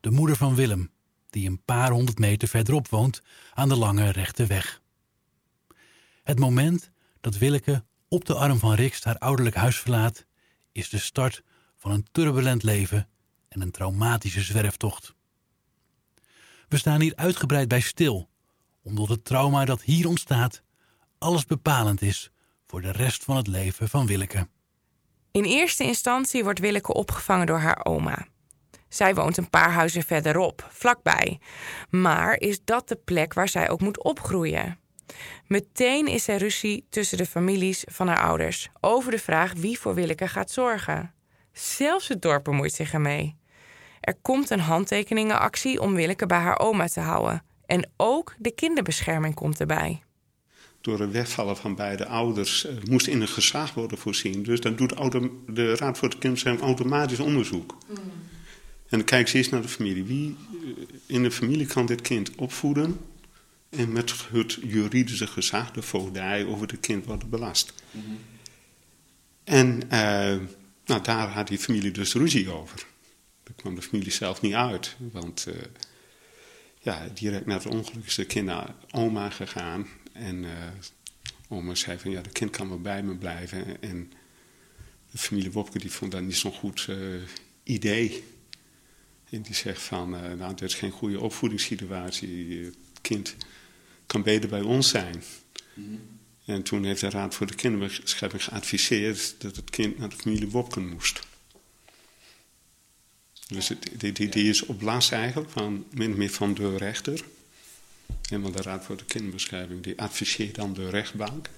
De 0.00 0.10
moeder 0.10 0.36
van 0.36 0.54
Willem, 0.54 0.90
die 1.30 1.48
een 1.48 1.62
paar 1.64 1.90
honderd 1.90 2.18
meter 2.18 2.48
verderop 2.48 2.88
woont 2.88 3.22
aan 3.54 3.68
de 3.68 3.76
lange 3.76 4.10
rechte 4.10 4.46
weg. 4.46 4.82
Het 6.22 6.38
moment 6.38 6.90
dat 7.20 7.38
Willeke 7.38 7.84
op 8.08 8.24
de 8.24 8.34
arm 8.34 8.58
van 8.58 8.74
Rikst 8.74 9.04
haar 9.04 9.18
ouderlijk 9.18 9.56
huis 9.56 9.78
verlaat, 9.78 10.26
is 10.72 10.88
de 10.88 10.98
start 10.98 11.42
van 11.76 11.90
een 11.90 12.06
turbulent 12.12 12.62
leven 12.62 13.08
en 13.48 13.60
een 13.60 13.70
traumatische 13.70 14.40
zwerftocht. 14.40 15.14
We 16.68 16.76
staan 16.76 17.00
hier 17.00 17.16
uitgebreid 17.16 17.68
bij 17.68 17.80
stil, 17.80 18.28
omdat 18.82 19.08
het 19.08 19.24
trauma 19.24 19.64
dat 19.64 19.82
hier 19.82 20.08
ontstaat 20.08 20.62
alles 21.18 21.44
bepalend 21.44 22.02
is 22.02 22.30
voor 22.66 22.80
de 22.80 22.92
rest 22.92 23.24
van 23.24 23.36
het 23.36 23.46
leven 23.46 23.88
van 23.88 24.06
Willeke. 24.06 24.48
In 25.36 25.44
eerste 25.44 25.84
instantie 25.84 26.44
wordt 26.44 26.58
Willeke 26.58 26.94
opgevangen 26.94 27.46
door 27.46 27.58
haar 27.58 27.84
oma. 27.84 28.26
Zij 28.88 29.14
woont 29.14 29.36
een 29.36 29.50
paar 29.50 29.70
huizen 29.70 30.02
verderop, 30.02 30.66
vlakbij. 30.70 31.40
Maar 31.90 32.40
is 32.40 32.64
dat 32.64 32.88
de 32.88 32.96
plek 32.96 33.34
waar 33.34 33.48
zij 33.48 33.70
ook 33.70 33.80
moet 33.80 34.02
opgroeien? 34.02 34.78
Meteen 35.46 36.06
is 36.06 36.28
er 36.28 36.38
ruzie 36.38 36.86
tussen 36.90 37.18
de 37.18 37.26
families 37.26 37.84
van 37.86 38.08
haar 38.08 38.20
ouders 38.20 38.68
over 38.80 39.10
de 39.10 39.18
vraag 39.18 39.52
wie 39.52 39.78
voor 39.78 39.94
Willeke 39.94 40.28
gaat 40.28 40.50
zorgen. 40.50 41.14
Zelfs 41.52 42.08
het 42.08 42.22
dorp 42.22 42.44
bemoeit 42.44 42.72
zich 42.72 42.92
ermee. 42.92 43.36
Er 44.00 44.14
komt 44.22 44.50
een 44.50 44.60
handtekeningenactie 44.60 45.80
om 45.80 45.94
Willeke 45.94 46.26
bij 46.26 46.38
haar 46.38 46.58
oma 46.58 46.86
te 46.86 47.00
houden. 47.00 47.42
En 47.66 47.90
ook 47.96 48.34
de 48.38 48.54
kinderbescherming 48.54 49.34
komt 49.34 49.60
erbij 49.60 50.05
door 50.86 51.00
het 51.00 51.12
wegvallen 51.12 51.56
van 51.56 51.74
beide 51.74 52.06
ouders 52.06 52.66
uh, 52.66 52.72
moest 52.90 53.06
in 53.06 53.20
een 53.20 53.28
gezag 53.28 53.74
worden 53.74 53.98
voorzien. 53.98 54.42
Dus 54.42 54.60
dan 54.60 54.76
doet 54.76 54.90
de 55.46 55.74
Raad 55.74 55.98
voor 55.98 56.08
het 56.08 56.18
Kinderbescherming 56.18 56.64
automatisch 56.64 57.18
onderzoek. 57.18 57.76
Mm. 57.88 57.96
En 58.88 58.98
dan 58.98 59.04
kijkt 59.04 59.30
ze 59.30 59.36
eerst 59.36 59.50
naar 59.50 59.62
de 59.62 59.68
familie. 59.68 60.04
Wie 60.04 60.36
uh, 60.64 60.68
in 61.06 61.22
de 61.22 61.30
familie 61.30 61.66
kan 61.66 61.86
dit 61.86 62.00
kind 62.00 62.34
opvoeden 62.34 62.98
en 63.68 63.92
met 63.92 64.14
het 64.32 64.58
juridische 64.62 65.26
gezag, 65.26 65.70
de 65.70 65.82
voogdij, 65.82 66.46
over 66.46 66.66
het 66.66 66.80
kind 66.80 67.04
worden 67.04 67.30
belast. 67.30 67.72
Mm 67.90 68.02
-hmm. 68.04 68.18
En 69.44 69.82
uh, 69.84 70.46
nou, 70.86 71.02
daar 71.02 71.28
had 71.28 71.48
die 71.48 71.58
familie 71.58 71.90
dus 71.90 72.14
ruzie 72.14 72.50
over. 72.50 72.86
Daar 73.42 73.54
kwam 73.56 73.74
de 73.74 73.82
familie 73.82 74.12
zelf 74.12 74.40
niet 74.40 74.54
uit. 74.54 74.96
Want 74.98 75.46
uh, 75.48 75.54
ja, 76.80 77.08
direct 77.14 77.46
na 77.46 77.54
het 77.54 77.66
ongeluk 77.66 78.06
is 78.06 78.14
de 78.14 78.24
kind 78.24 78.46
naar 78.46 78.74
oma 78.90 79.30
gegaan. 79.30 79.86
En 80.18 80.42
uh, 80.42 80.50
oma 81.48 81.74
zei 81.74 81.98
van 81.98 82.10
ja, 82.10 82.20
de 82.20 82.30
kind 82.30 82.50
kan 82.50 82.68
wel 82.68 82.80
bij 82.80 83.02
me 83.02 83.16
blijven. 83.16 83.82
En 83.82 84.12
de 85.10 85.18
familie 85.18 85.52
Wopke 85.52 85.78
die 85.78 85.90
vond 85.90 86.12
dat 86.12 86.22
niet 86.22 86.36
zo'n 86.36 86.52
goed 86.52 86.86
uh, 86.90 87.22
idee. 87.62 88.24
En 89.30 89.42
die 89.42 89.54
zegt 89.54 89.82
van, 89.82 90.10
nou, 90.10 90.54
dit 90.54 90.68
is 90.68 90.74
geen 90.74 90.90
goede 90.90 91.20
opvoedingssituatie. 91.20 92.64
Het 92.64 92.76
kind 93.00 93.36
kan 94.06 94.22
beter 94.22 94.48
bij 94.48 94.60
ons 94.60 94.88
zijn. 94.88 95.22
Mm. 95.74 96.00
En 96.44 96.62
toen 96.62 96.84
heeft 96.84 97.00
de 97.00 97.10
Raad 97.10 97.34
voor 97.34 97.46
de 97.46 97.54
Kinderbescherming 97.54 98.44
geadviseerd 98.44 99.34
dat 99.38 99.56
het 99.56 99.70
kind 99.70 99.98
naar 99.98 100.08
de 100.08 100.16
familie 100.16 100.48
Wopken 100.48 100.88
moest. 100.88 101.20
Dus 103.46 103.70
die, 103.96 104.12
die, 104.12 104.28
die, 104.28 104.48
is 104.48 104.66
op 104.66 104.82
last 104.82 105.12
eigenlijk 105.12 105.50
van, 105.50 105.84
min 105.90 106.16
meer 106.16 106.30
van 106.30 106.54
de 106.54 106.76
rechter. 106.76 107.24
En 108.30 108.42
de 108.42 108.62
Raad 108.62 108.84
voor 108.84 108.96
de 108.96 109.04
Kinderbescherming, 109.04 109.82
die 109.82 110.00
adviseert 110.00 110.54
dan 110.54 110.72
de 110.72 110.90
rechtbank. 110.90 111.48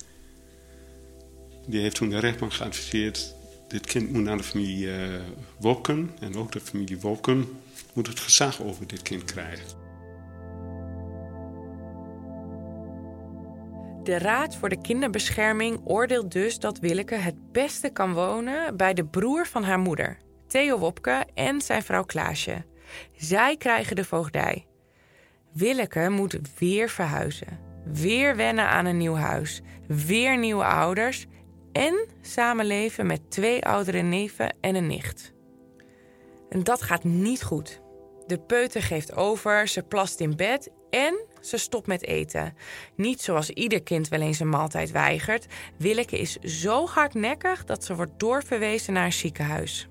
Die 1.67 1.81
heeft 1.81 1.97
toen 1.97 2.09
de 2.09 2.19
rechtbank 2.19 2.53
geadviseerd, 2.53 3.35
dit 3.69 3.87
kind 3.87 4.13
moet 4.13 4.23
naar 4.23 4.37
de 4.37 4.43
familie 4.43 4.87
uh, 4.87 5.21
Wopken. 5.59 6.11
En 6.21 6.37
ook 6.37 6.53
de 6.53 6.61
familie 6.61 7.01
Wopken 7.01 7.49
moet 7.93 8.07
het 8.07 8.21
gezag 8.21 8.63
over 8.63 8.87
dit 8.87 9.03
kind 9.03 9.25
krijgen. 9.25 9.87
De 14.03 14.19
Raad 14.19 14.57
voor 14.57 14.69
de 14.69 14.81
Kinderbescherming 14.81 15.81
oordeelt 15.85 16.33
dus 16.33 16.59
dat 16.59 16.79
Willeke 16.79 17.15
het 17.15 17.53
beste 17.53 17.91
kan 17.91 18.13
wonen 18.15 18.77
bij 18.77 18.95
de 18.95 19.05
broer 19.05 19.47
van 19.47 19.63
haar 19.63 19.79
moeder, 19.79 20.19
Theo 20.47 20.79
Wopke 20.79 21.27
en 21.35 21.61
zijn 21.61 21.83
vrouw 21.83 22.05
Klaasje. 22.05 22.65
Zij 23.17 23.57
krijgen 23.57 23.97
de 23.97 24.05
voogdij. 24.05 24.68
Willeke 25.59 26.09
moet 26.11 26.39
weer 26.59 26.89
verhuizen, 26.89 27.59
weer 27.93 28.37
wennen 28.37 28.69
aan 28.69 28.87
een 28.87 28.97
nieuw 28.97 29.15
huis, 29.15 29.61
weer 29.87 30.39
nieuwe 30.39 30.65
ouders 30.65 31.27
en 31.73 32.07
samenleven 32.21 33.07
met 33.07 33.31
twee 33.31 33.65
oudere 33.65 34.03
neven 34.03 34.57
en 34.61 34.75
een 34.75 34.87
nicht. 34.87 35.33
En 36.49 36.63
dat 36.65 36.83
gaat 36.83 37.05
niet 37.05 37.43
goed. 37.43 37.81
De 38.27 38.39
peuter 38.39 38.83
geeft 38.83 39.15
over, 39.15 39.69
ze 39.69 39.83
plast 39.83 40.21
in 40.21 40.37
bed 40.37 40.71
en 40.91 41.25
ze 41.41 41.57
stopt 41.57 41.87
met 41.87 42.05
eten. 42.05 42.55
Niet 42.97 43.21
zoals 43.21 43.51
ieder 43.51 43.83
kind 43.83 44.09
wel 44.09 44.21
eens 44.21 44.41
een 44.41 44.49
maaltijd 44.49 44.91
weigert. 44.91 45.47
Willeke 45.79 46.19
is 46.19 46.37
zo 46.37 46.87
hardnekkig 46.87 47.65
dat 47.65 47.85
ze 47.85 47.95
wordt 47.95 48.19
doorverwezen 48.19 48.93
naar 48.93 49.05
een 49.05 49.13
ziekenhuis. 49.13 49.89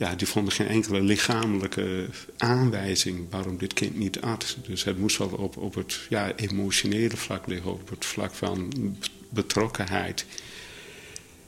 Ja, 0.00 0.14
die 0.14 0.26
vonden 0.26 0.52
geen 0.52 0.66
enkele 0.66 1.00
lichamelijke 1.00 2.08
aanwijzing 2.36 3.30
waarom 3.30 3.58
dit 3.58 3.72
kind 3.72 3.96
niet 3.96 4.20
at. 4.20 4.56
Dus 4.66 4.84
het 4.84 4.98
moest 4.98 5.16
wel 5.16 5.28
op, 5.28 5.56
op 5.56 5.74
het 5.74 6.00
ja, 6.08 6.34
emotionele 6.34 7.16
vlak 7.16 7.46
liggen, 7.46 7.72
op 7.72 7.88
het 7.88 8.04
vlak 8.04 8.34
van 8.34 8.72
betrokkenheid. 9.28 10.26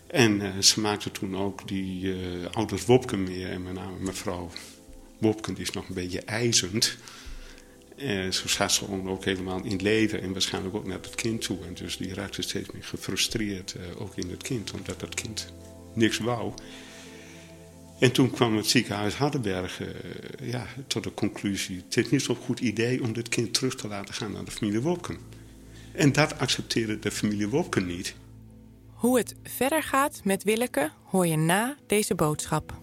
En 0.06 0.40
uh, 0.40 0.58
ze 0.58 0.80
maakte 0.80 1.10
toen 1.10 1.36
ook 1.36 1.68
die 1.68 2.04
uh, 2.04 2.16
ouders 2.50 2.84
Wopke 2.84 3.16
meer, 3.16 3.50
en 3.50 3.62
met 3.62 3.74
name 3.74 3.98
mevrouw 4.00 4.50
Wopke, 5.18 5.52
die 5.52 5.62
is 5.62 5.70
nog 5.70 5.88
een 5.88 5.94
beetje 5.94 6.20
ijzend. 6.20 6.96
En 7.96 8.24
eh, 8.26 8.30
zo 8.30 8.48
zat 8.48 8.72
ze 8.72 9.06
ook 9.06 9.24
helemaal 9.24 9.64
in 9.64 9.82
leven 9.82 10.22
en 10.22 10.32
waarschijnlijk 10.32 10.74
ook 10.74 10.86
naar 10.86 11.00
het 11.02 11.14
kind 11.14 11.40
toe. 11.40 11.58
En 11.66 11.74
dus 11.74 11.96
die 11.96 12.14
raakte 12.14 12.42
steeds 12.42 12.70
meer 12.70 12.84
gefrustreerd, 12.84 13.76
ook 13.98 14.16
in 14.16 14.30
het 14.30 14.42
kind, 14.42 14.72
omdat 14.72 15.00
dat 15.00 15.14
kind 15.14 15.52
niks 15.94 16.18
wou. 16.18 16.52
En 18.02 18.12
toen 18.12 18.30
kwam 18.30 18.56
het 18.56 18.66
ziekenhuis 18.66 19.14
Hardenberg 19.14 19.80
uh, 19.80 19.88
ja, 20.42 20.66
tot 20.86 21.02
de 21.02 21.14
conclusie... 21.14 21.82
het 21.84 21.96
is 21.96 22.10
niet 22.10 22.22
zo'n 22.22 22.36
goed 22.36 22.60
idee 22.60 23.02
om 23.02 23.12
dit 23.12 23.28
kind 23.28 23.54
terug 23.54 23.74
te 23.74 23.88
laten 23.88 24.14
gaan 24.14 24.32
naar 24.32 24.44
de 24.44 24.50
familie 24.50 24.80
Wopken. 24.80 25.18
En 25.92 26.12
dat 26.12 26.38
accepteerde 26.38 26.98
de 26.98 27.10
familie 27.10 27.48
Wopken 27.48 27.86
niet. 27.86 28.14
Hoe 28.92 29.18
het 29.18 29.34
verder 29.42 29.82
gaat 29.82 30.20
met 30.24 30.44
Willeke 30.44 30.90
hoor 31.04 31.26
je 31.26 31.36
na 31.36 31.76
deze 31.86 32.14
boodschap. 32.14 32.80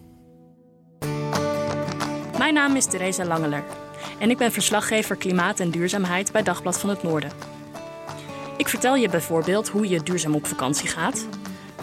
Mijn 2.38 2.54
naam 2.54 2.76
is 2.76 2.86
Theresa 2.86 3.26
Langeler 3.26 3.64
en 4.20 4.30
ik 4.30 4.38
ben 4.38 4.52
verslaggever 4.52 5.16
Klimaat 5.16 5.60
en 5.60 5.72
Duurzaamheid 5.72 6.32
bij 6.32 6.44
Dagblad 6.44 6.80
van 6.80 6.90
het 6.90 7.04
Noorden. 7.04 7.32
Ik 8.58 8.68
vertel 8.68 8.96
je 8.96 9.10
bijvoorbeeld 9.10 9.68
hoe 9.68 9.90
je 9.90 10.04
duurzaam 10.04 10.36
op 10.36 10.48
vakantie 10.48 10.88
gaat, 10.88 11.28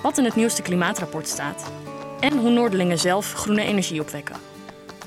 wat 0.02 0.18
in 0.18 0.24
het 0.24 0.36
nieuwste 0.36 0.62
klimaatrapport 0.62 1.28
staat 1.28 1.85
en 2.20 2.38
hoe 2.38 2.50
Noordelingen 2.50 2.98
zelf 2.98 3.32
groene 3.32 3.62
energie 3.62 4.00
opwekken. 4.00 4.36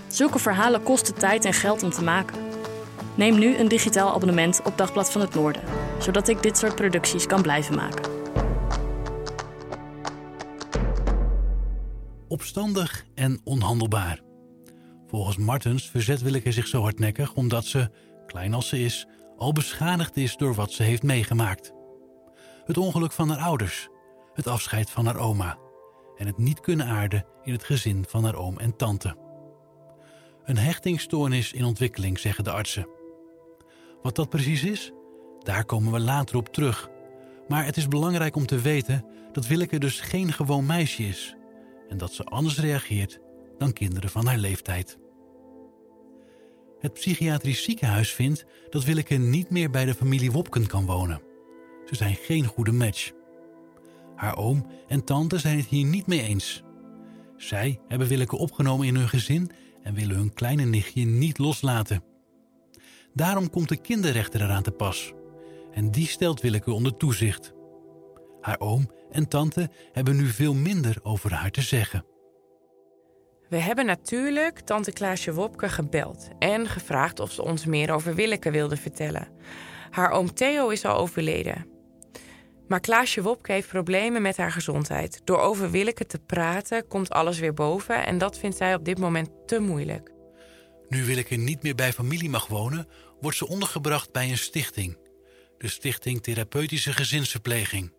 Zulke 0.07 0.39
verhalen 0.39 0.83
kosten 0.83 1.15
tijd 1.15 1.45
en 1.45 1.53
geld 1.53 1.83
om 1.83 1.89
te 1.89 2.03
maken. 2.03 2.37
Neem 3.15 3.39
nu 3.39 3.57
een 3.57 3.67
digitaal 3.67 4.13
abonnement 4.13 4.61
op 4.63 4.77
Dagblad 4.77 5.11
van 5.11 5.21
het 5.21 5.33
Noorden, 5.33 5.61
zodat 5.99 6.27
ik 6.27 6.43
dit 6.43 6.57
soort 6.57 6.75
producties 6.75 7.25
kan 7.25 7.41
blijven 7.41 7.75
maken. 7.75 8.11
Opstandig 12.27 13.05
en 13.15 13.41
onhandelbaar. 13.43 14.19
Volgens 15.07 15.37
Martens 15.37 15.89
verzet 15.89 16.21
Willeke 16.21 16.51
zich 16.51 16.67
zo 16.67 16.81
hardnekkig 16.81 17.33
omdat 17.33 17.65
ze, 17.65 17.89
klein 18.27 18.53
als 18.53 18.67
ze 18.67 18.79
is, 18.79 19.07
al 19.37 19.51
beschadigd 19.51 20.17
is 20.17 20.37
door 20.37 20.53
wat 20.53 20.71
ze 20.71 20.83
heeft 20.83 21.03
meegemaakt. 21.03 21.71
Het 22.65 22.77
ongeluk 22.77 23.11
van 23.11 23.29
haar 23.29 23.39
ouders, 23.39 23.87
het 24.33 24.47
afscheid 24.47 24.89
van 24.89 25.05
haar 25.05 25.17
oma 25.17 25.57
en 26.19 26.27
het 26.27 26.37
niet 26.37 26.59
kunnen 26.59 26.85
aarden 26.85 27.25
in 27.43 27.51
het 27.51 27.63
gezin 27.63 28.05
van 28.07 28.23
haar 28.23 28.35
oom 28.35 28.57
en 28.57 28.75
tante. 28.75 29.15
Een 30.43 30.57
hechtingstoornis 30.57 31.53
in 31.53 31.63
ontwikkeling, 31.63 32.19
zeggen 32.19 32.43
de 32.43 32.51
artsen. 32.51 32.87
Wat 34.01 34.15
dat 34.15 34.29
precies 34.29 34.63
is, 34.63 34.91
daar 35.39 35.65
komen 35.65 35.91
we 35.91 35.99
later 35.99 36.35
op 36.35 36.53
terug. 36.53 36.89
Maar 37.47 37.65
het 37.65 37.77
is 37.77 37.87
belangrijk 37.87 38.35
om 38.35 38.45
te 38.45 38.61
weten 38.61 39.05
dat 39.31 39.47
Willeke 39.47 39.79
dus 39.79 39.99
geen 39.99 40.33
gewoon 40.33 40.65
meisje 40.65 41.03
is 41.03 41.35
en 41.89 41.97
dat 41.97 42.13
ze 42.13 42.23
anders 42.23 42.59
reageert 42.59 43.19
dan 43.57 43.73
kinderen 43.73 44.09
van 44.09 44.25
haar 44.25 44.37
leeftijd. 44.37 44.97
Het 46.79 46.93
psychiatrisch 46.93 47.63
ziekenhuis 47.63 48.13
vindt 48.13 48.45
dat 48.69 48.83
Willeke 48.83 49.15
niet 49.15 49.49
meer 49.49 49.69
bij 49.69 49.85
de 49.85 49.93
familie 49.93 50.31
Wopken 50.31 50.67
kan 50.67 50.85
wonen. 50.85 51.21
Ze 51.85 51.95
zijn 51.95 52.15
geen 52.15 52.45
goede 52.45 52.71
match. 52.71 53.11
Haar 54.19 54.37
oom 54.37 54.65
en 54.87 55.03
tante 55.03 55.37
zijn 55.37 55.57
het 55.57 55.65
hier 55.65 55.85
niet 55.85 56.07
mee 56.07 56.21
eens. 56.21 56.63
Zij 57.37 57.79
hebben 57.87 58.07
Willeke 58.07 58.37
opgenomen 58.37 58.87
in 58.87 58.95
hun 58.95 59.09
gezin 59.09 59.51
en 59.83 59.93
willen 59.93 60.15
hun 60.15 60.33
kleine 60.33 60.63
nichtje 60.63 61.05
niet 61.05 61.37
loslaten. 61.37 62.03
Daarom 63.13 63.49
komt 63.49 63.69
de 63.69 63.81
kinderrechter 63.81 64.41
eraan 64.41 64.63
te 64.63 64.71
pas. 64.71 65.13
En 65.71 65.91
die 65.91 66.07
stelt 66.07 66.41
Willeke 66.41 66.71
onder 66.71 66.97
toezicht. 66.97 67.53
Haar 68.41 68.59
oom 68.59 68.91
en 69.11 69.27
tante 69.27 69.69
hebben 69.91 70.15
nu 70.15 70.25
veel 70.25 70.53
minder 70.53 70.97
over 71.03 71.33
haar 71.33 71.51
te 71.51 71.61
zeggen. 71.61 72.05
We 73.49 73.57
hebben 73.57 73.85
natuurlijk 73.85 74.59
tante 74.59 74.91
Klaasje 74.91 75.33
Wopke 75.33 75.69
gebeld 75.69 76.27
en 76.39 76.67
gevraagd 76.67 77.19
of 77.19 77.31
ze 77.31 77.43
ons 77.43 77.65
meer 77.65 77.91
over 77.91 78.15
Willeke 78.15 78.51
wilde 78.51 78.77
vertellen. 78.77 79.27
Haar 79.89 80.11
oom 80.11 80.33
Theo 80.33 80.69
is 80.69 80.85
al 80.85 80.97
overleden. 80.97 81.78
Maar 82.69 82.79
Klaasje 82.79 83.21
Wopke 83.21 83.51
heeft 83.51 83.67
problemen 83.67 84.21
met 84.21 84.37
haar 84.37 84.51
gezondheid. 84.51 85.21
Door 85.23 85.39
over 85.39 85.71
Willeke 85.71 86.05
te 86.05 86.19
praten 86.19 86.87
komt 86.87 87.09
alles 87.09 87.39
weer 87.39 87.53
boven 87.53 88.05
en 88.05 88.17
dat 88.17 88.39
vindt 88.39 88.57
zij 88.57 88.75
op 88.75 88.85
dit 88.85 88.97
moment 88.97 89.29
te 89.45 89.59
moeilijk. 89.59 90.11
Nu 90.89 91.05
Willeke 91.05 91.35
niet 91.35 91.63
meer 91.63 91.75
bij 91.75 91.93
familie 91.93 92.29
mag 92.29 92.47
wonen, 92.47 92.87
wordt 93.19 93.37
ze 93.37 93.47
ondergebracht 93.47 94.11
bij 94.11 94.29
een 94.29 94.37
stichting. 94.37 94.97
De 95.57 95.67
Stichting 95.67 96.21
Therapeutische 96.21 96.93
Gezinsverpleging. 96.93 97.93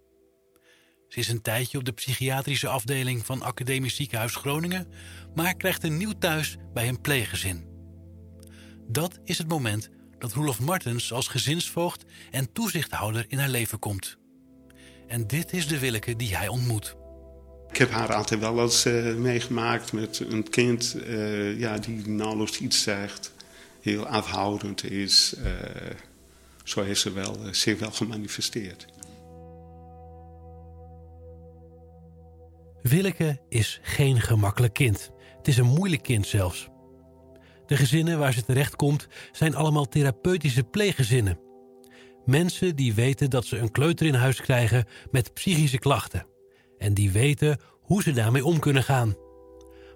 Ze 1.08 1.18
is 1.18 1.28
een 1.28 1.42
tijdje 1.42 1.78
op 1.78 1.84
de 1.84 1.92
psychiatrische 1.92 2.68
afdeling 2.68 3.26
van 3.26 3.42
Academisch 3.42 3.96
Ziekenhuis 3.96 4.34
Groningen, 4.34 4.88
maar 5.34 5.56
krijgt 5.56 5.84
een 5.84 5.96
nieuw 5.96 6.12
thuis 6.18 6.56
bij 6.72 6.88
een 6.88 7.00
pleeggezin. 7.00 7.68
Dat 8.88 9.18
is 9.24 9.38
het 9.38 9.48
moment 9.48 9.88
dat 10.18 10.32
Roelof 10.32 10.60
Martens 10.60 11.12
als 11.12 11.28
gezinsvoogd 11.28 12.04
en 12.30 12.52
toezichthouder 12.52 13.24
in 13.28 13.38
haar 13.38 13.48
leven 13.48 13.78
komt. 13.78 14.18
En 15.10 15.26
dit 15.26 15.52
is 15.52 15.68
de 15.68 15.78
Willeke 15.78 16.16
die 16.16 16.36
hij 16.36 16.48
ontmoet. 16.48 16.96
Ik 17.70 17.76
heb 17.76 17.90
haar 17.90 18.14
altijd 18.14 18.40
wel 18.40 18.60
eens 18.60 18.86
uh, 18.86 19.14
meegemaakt 19.14 19.92
met 19.92 20.24
een 20.28 20.50
kind 20.50 20.96
uh, 20.96 21.58
ja, 21.58 21.78
die 21.78 22.08
nauwelijks 22.08 22.58
iets 22.58 22.82
zegt, 22.82 23.32
heel 23.80 24.06
afhoudend 24.06 24.84
is. 24.84 25.34
Uh, 25.38 25.44
zo 26.64 26.82
heeft 26.82 27.00
ze 27.00 27.12
wel, 27.12 27.36
zich 27.50 27.78
wel 27.78 27.90
gemanifesteerd. 27.90 28.86
Willeke 32.82 33.40
is 33.48 33.80
geen 33.82 34.20
gemakkelijk 34.20 34.74
kind. 34.74 35.10
Het 35.36 35.48
is 35.48 35.56
een 35.56 35.66
moeilijk 35.66 36.02
kind 36.02 36.26
zelfs. 36.26 36.68
De 37.66 37.76
gezinnen 37.76 38.18
waar 38.18 38.32
ze 38.32 38.44
terechtkomt 38.44 39.08
zijn 39.32 39.54
allemaal 39.54 39.88
therapeutische 39.88 40.62
pleeggezinnen. 40.64 41.49
Mensen 42.30 42.76
die 42.76 42.94
weten 42.94 43.30
dat 43.30 43.44
ze 43.44 43.58
een 43.58 43.70
kleuter 43.70 44.06
in 44.06 44.14
huis 44.14 44.40
krijgen 44.40 44.84
met 45.10 45.34
psychische 45.34 45.78
klachten. 45.78 46.26
En 46.78 46.94
die 46.94 47.10
weten 47.10 47.60
hoe 47.80 48.02
ze 48.02 48.12
daarmee 48.12 48.44
om 48.44 48.58
kunnen 48.58 48.82
gaan. 48.82 49.14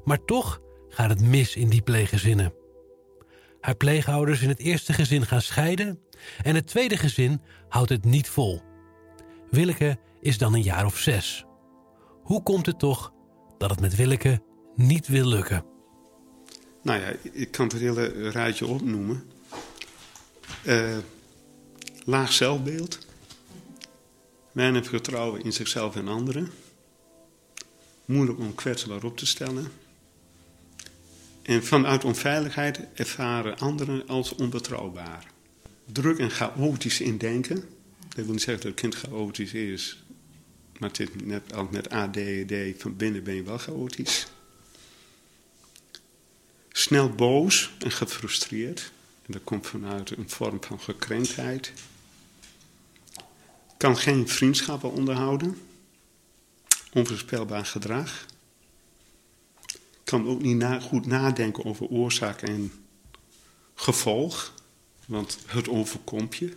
Maar 0.04 0.24
toch 0.24 0.60
gaat 0.88 1.10
het 1.10 1.20
mis 1.20 1.56
in 1.56 1.68
die 1.68 1.82
pleeggezinnen. 1.82 2.52
Haar 3.60 3.74
pleegouders 3.74 4.42
in 4.42 4.48
het 4.48 4.58
eerste 4.58 4.92
gezin 4.92 5.26
gaan 5.26 5.40
scheiden 5.40 6.00
en 6.42 6.54
het 6.54 6.66
tweede 6.66 6.96
gezin 6.96 7.40
houdt 7.68 7.90
het 7.90 8.04
niet 8.04 8.28
vol. 8.28 8.62
Willeke 9.50 9.98
is 10.20 10.38
dan 10.38 10.54
een 10.54 10.62
jaar 10.62 10.84
of 10.84 10.98
zes. 10.98 11.44
Hoe 12.22 12.42
komt 12.42 12.66
het 12.66 12.78
toch 12.78 13.12
dat 13.58 13.70
het 13.70 13.80
met 13.80 13.96
Willeke 13.96 14.42
niet 14.74 15.06
wil 15.06 15.26
lukken? 15.26 15.64
Nou 16.82 17.00
ja, 17.00 17.12
ik 17.32 17.50
kan 17.50 17.66
het 17.66 17.78
hele 17.78 18.30
rijtje 18.30 18.66
opnoemen. 18.66 19.22
Uh, 20.66 20.96
laag 22.04 22.32
zelfbeeld. 22.32 22.98
Weinig 24.52 24.88
vertrouwen 24.88 25.44
in 25.44 25.52
zichzelf 25.52 25.96
en 25.96 26.08
anderen. 26.08 26.50
Moeilijk 28.04 28.38
om 28.38 28.54
kwetsbaar 28.54 29.04
op 29.04 29.16
te 29.16 29.26
stellen. 29.26 29.72
En 31.42 31.64
vanuit 31.64 32.04
onveiligheid 32.04 32.80
ervaren 32.94 33.58
anderen 33.58 34.08
als 34.08 34.34
onbetrouwbaar. 34.34 35.26
Druk 35.92 36.18
en 36.18 36.30
chaotisch 36.30 37.00
in 37.00 37.18
denken. 37.18 37.64
Dat 38.14 38.24
wil 38.24 38.32
niet 38.32 38.42
zeggen 38.42 38.62
dat 38.64 38.72
het 38.72 38.80
kind 38.80 38.94
chaotisch 38.94 39.52
is. 39.52 40.04
Maar 40.78 40.88
het 40.88 41.00
is 41.00 41.08
net 41.24 41.54
als 41.54 41.68
met 41.70 41.90
ADD, 41.90 42.52
van 42.78 42.96
binnen 42.96 43.22
ben 43.22 43.34
je 43.34 43.42
wel 43.42 43.58
chaotisch. 43.58 44.26
Snel 46.72 47.10
boos 47.10 47.70
en 47.78 47.90
gefrustreerd. 47.90 48.92
En 49.26 49.32
dat 49.32 49.44
komt 49.44 49.66
vanuit 49.66 50.10
een 50.10 50.30
vorm 50.30 50.58
van 50.60 50.80
gekrenktheid. 50.80 51.72
Kan 53.84 53.96
geen 53.96 54.28
vriendschappen 54.28 54.90
onderhouden. 54.90 55.58
Onvoorspelbaar 56.92 57.66
gedrag. 57.66 58.26
Kan 60.04 60.26
ook 60.28 60.42
niet 60.42 60.64
goed 60.80 61.06
nadenken 61.06 61.64
over 61.64 61.86
oorzaak 61.86 62.42
en 62.42 62.72
gevolg. 63.74 64.54
Want 65.06 65.38
het 65.46 65.68
overkomt 65.68 66.36
je. 66.36 66.56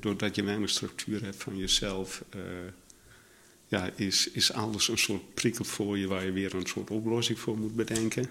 Doordat 0.00 0.34
je 0.34 0.42
weinig 0.42 0.70
structuur 0.70 1.22
hebt 1.24 1.42
van 1.42 1.56
jezelf, 1.56 2.24
uh, 2.36 2.42
ja, 3.66 3.90
is, 3.96 4.30
is 4.30 4.52
alles 4.52 4.88
een 4.88 4.98
soort 4.98 5.34
prikkel 5.34 5.64
voor 5.64 5.98
je 5.98 6.06
waar 6.06 6.24
je 6.24 6.32
weer 6.32 6.54
een 6.54 6.66
soort 6.66 6.90
oplossing 6.90 7.38
voor 7.38 7.58
moet 7.58 7.76
bedenken. 7.76 8.30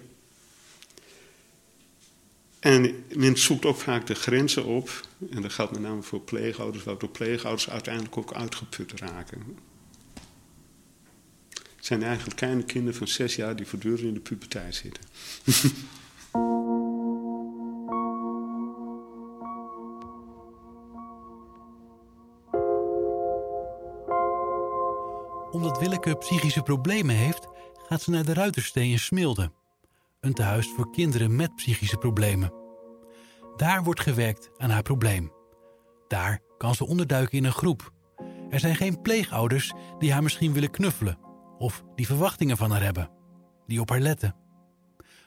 En 2.62 3.04
men 3.14 3.38
zoekt 3.38 3.64
ook 3.64 3.76
vaak 3.76 4.06
de 4.06 4.14
grenzen 4.14 4.64
op, 4.64 5.08
en 5.30 5.42
dat 5.42 5.52
geldt 5.52 5.72
met 5.72 5.80
name 5.80 6.02
voor 6.02 6.20
pleegouders, 6.20 6.84
waardoor 6.84 7.08
pleegouders 7.08 7.70
uiteindelijk 7.70 8.16
ook 8.16 8.34
uitgeput 8.34 8.92
raken. 9.00 9.58
Het 11.76 11.86
zijn 11.86 12.02
eigenlijk 12.02 12.36
kleine 12.36 12.64
kinderen 12.64 12.98
van 12.98 13.08
zes 13.08 13.36
jaar 13.36 13.56
die 13.56 13.66
voortdurend 13.66 14.00
in 14.00 14.14
de 14.14 14.20
puberteit 14.20 14.74
zitten. 14.74 15.04
Omdat 25.50 25.78
Willeke 25.78 26.16
psychische 26.16 26.62
problemen 26.62 27.16
heeft, 27.16 27.46
gaat 27.88 28.02
ze 28.02 28.10
naar 28.10 28.24
de 28.24 28.34
Ruitersteen 28.34 28.90
in 28.90 28.98
Smilde 28.98 29.50
een 30.22 30.32
tehuis 30.32 30.68
voor 30.68 30.90
kinderen 30.90 31.36
met 31.36 31.54
psychische 31.54 31.96
problemen. 31.96 32.52
Daar 33.56 33.82
wordt 33.82 34.00
gewerkt 34.00 34.50
aan 34.56 34.70
haar 34.70 34.82
probleem. 34.82 35.32
Daar 36.08 36.40
kan 36.56 36.74
ze 36.74 36.86
onderduiken 36.86 37.38
in 37.38 37.44
een 37.44 37.52
groep. 37.52 37.92
Er 38.50 38.60
zijn 38.60 38.76
geen 38.76 39.00
pleegouders 39.00 39.72
die 39.98 40.12
haar 40.12 40.22
misschien 40.22 40.52
willen 40.52 40.70
knuffelen 40.70 41.18
of 41.58 41.84
die 41.94 42.06
verwachtingen 42.06 42.56
van 42.56 42.70
haar 42.70 42.82
hebben, 42.82 43.10
die 43.66 43.80
op 43.80 43.88
haar 43.88 44.00
letten. 44.00 44.36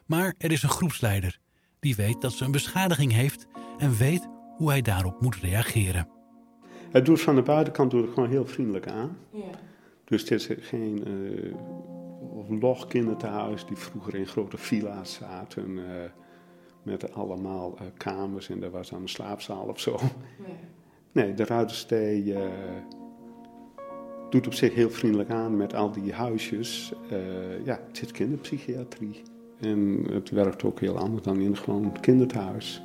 Maar 0.05 0.35
er 0.37 0.51
is 0.51 0.63
een 0.63 0.69
groepsleider 0.69 1.39
die 1.79 1.95
weet 1.95 2.21
dat 2.21 2.33
ze 2.33 2.45
een 2.45 2.51
beschadiging 2.51 3.11
heeft 3.11 3.47
en 3.77 3.97
weet 3.97 4.27
hoe 4.57 4.69
hij 4.69 4.81
daarop 4.81 5.21
moet 5.21 5.35
reageren. 5.35 6.09
Het 6.91 7.05
doet 7.05 7.21
van 7.21 7.35
de 7.35 7.41
buitenkant 7.41 7.91
doet 7.91 8.05
het 8.05 8.13
gewoon 8.13 8.29
heel 8.29 8.45
vriendelijk 8.45 8.87
aan. 8.87 9.17
Ja. 9.31 9.59
Dus 10.05 10.21
het 10.21 10.31
is 10.31 10.67
geen 10.67 11.07
uh, 11.07 11.55
of 11.55 12.04
log 12.49 12.87
kinderthuis 12.87 13.65
die 13.65 13.77
vroeger 13.77 14.15
in 14.15 14.27
grote 14.27 14.57
villa's 14.57 15.13
zaten. 15.13 15.69
Uh, 15.69 15.83
met 16.83 17.13
allemaal 17.13 17.73
uh, 17.73 17.87
kamers 17.97 18.49
en 18.49 18.59
daar 18.59 18.71
was 18.71 18.89
dan 18.89 19.01
een 19.01 19.09
slaapzaal 19.09 19.65
of 19.65 19.79
zo. 19.79 19.99
Nee, 20.45 20.55
nee 21.11 21.33
de 21.33 21.45
Ruiterstee 21.45 22.23
uh, 22.23 22.39
doet 24.29 24.47
op 24.47 24.53
zich 24.53 24.73
heel 24.73 24.89
vriendelijk 24.89 25.29
aan 25.29 25.57
met 25.57 25.73
al 25.73 25.91
die 25.91 26.13
huisjes. 26.13 26.93
ja, 27.63 27.79
het 27.87 27.97
zit 27.97 28.11
kinderpsychiatrie. 28.11 29.21
En 29.59 30.05
het 30.11 30.29
werkt 30.29 30.63
ook 30.63 30.79
heel 30.79 30.97
anders 30.97 31.23
dan 31.23 31.39
in 31.39 31.57
gewoon 31.57 31.99
kinderthuis. 32.01 32.83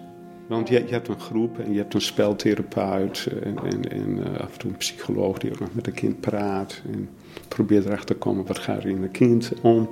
Want 0.51 0.69
je, 0.69 0.85
je, 0.87 0.93
hebt 0.93 1.09
een 1.09 1.21
groep 1.21 1.59
en 1.59 1.73
je 1.73 1.79
hebt 1.79 1.95
een 1.95 2.01
speltherapeut 2.01 3.29
en, 3.43 3.59
en, 3.65 3.91
en 3.91 4.39
af 4.41 4.53
en 4.53 4.59
toe 4.59 4.71
een 4.71 4.77
psycholoog 4.77 5.39
die 5.39 5.53
ook 5.53 5.61
nog 5.61 5.75
met 5.75 5.87
een 5.87 5.93
kind 5.93 6.21
praat. 6.21 6.83
En 6.93 7.09
probeert 7.49 7.85
erachter 7.85 8.07
te 8.07 8.15
komen 8.15 8.47
wat 8.47 8.59
gaat 8.59 8.83
er 8.83 8.89
in 8.89 9.03
een 9.03 9.11
kind 9.11 9.53
om. 9.63 9.91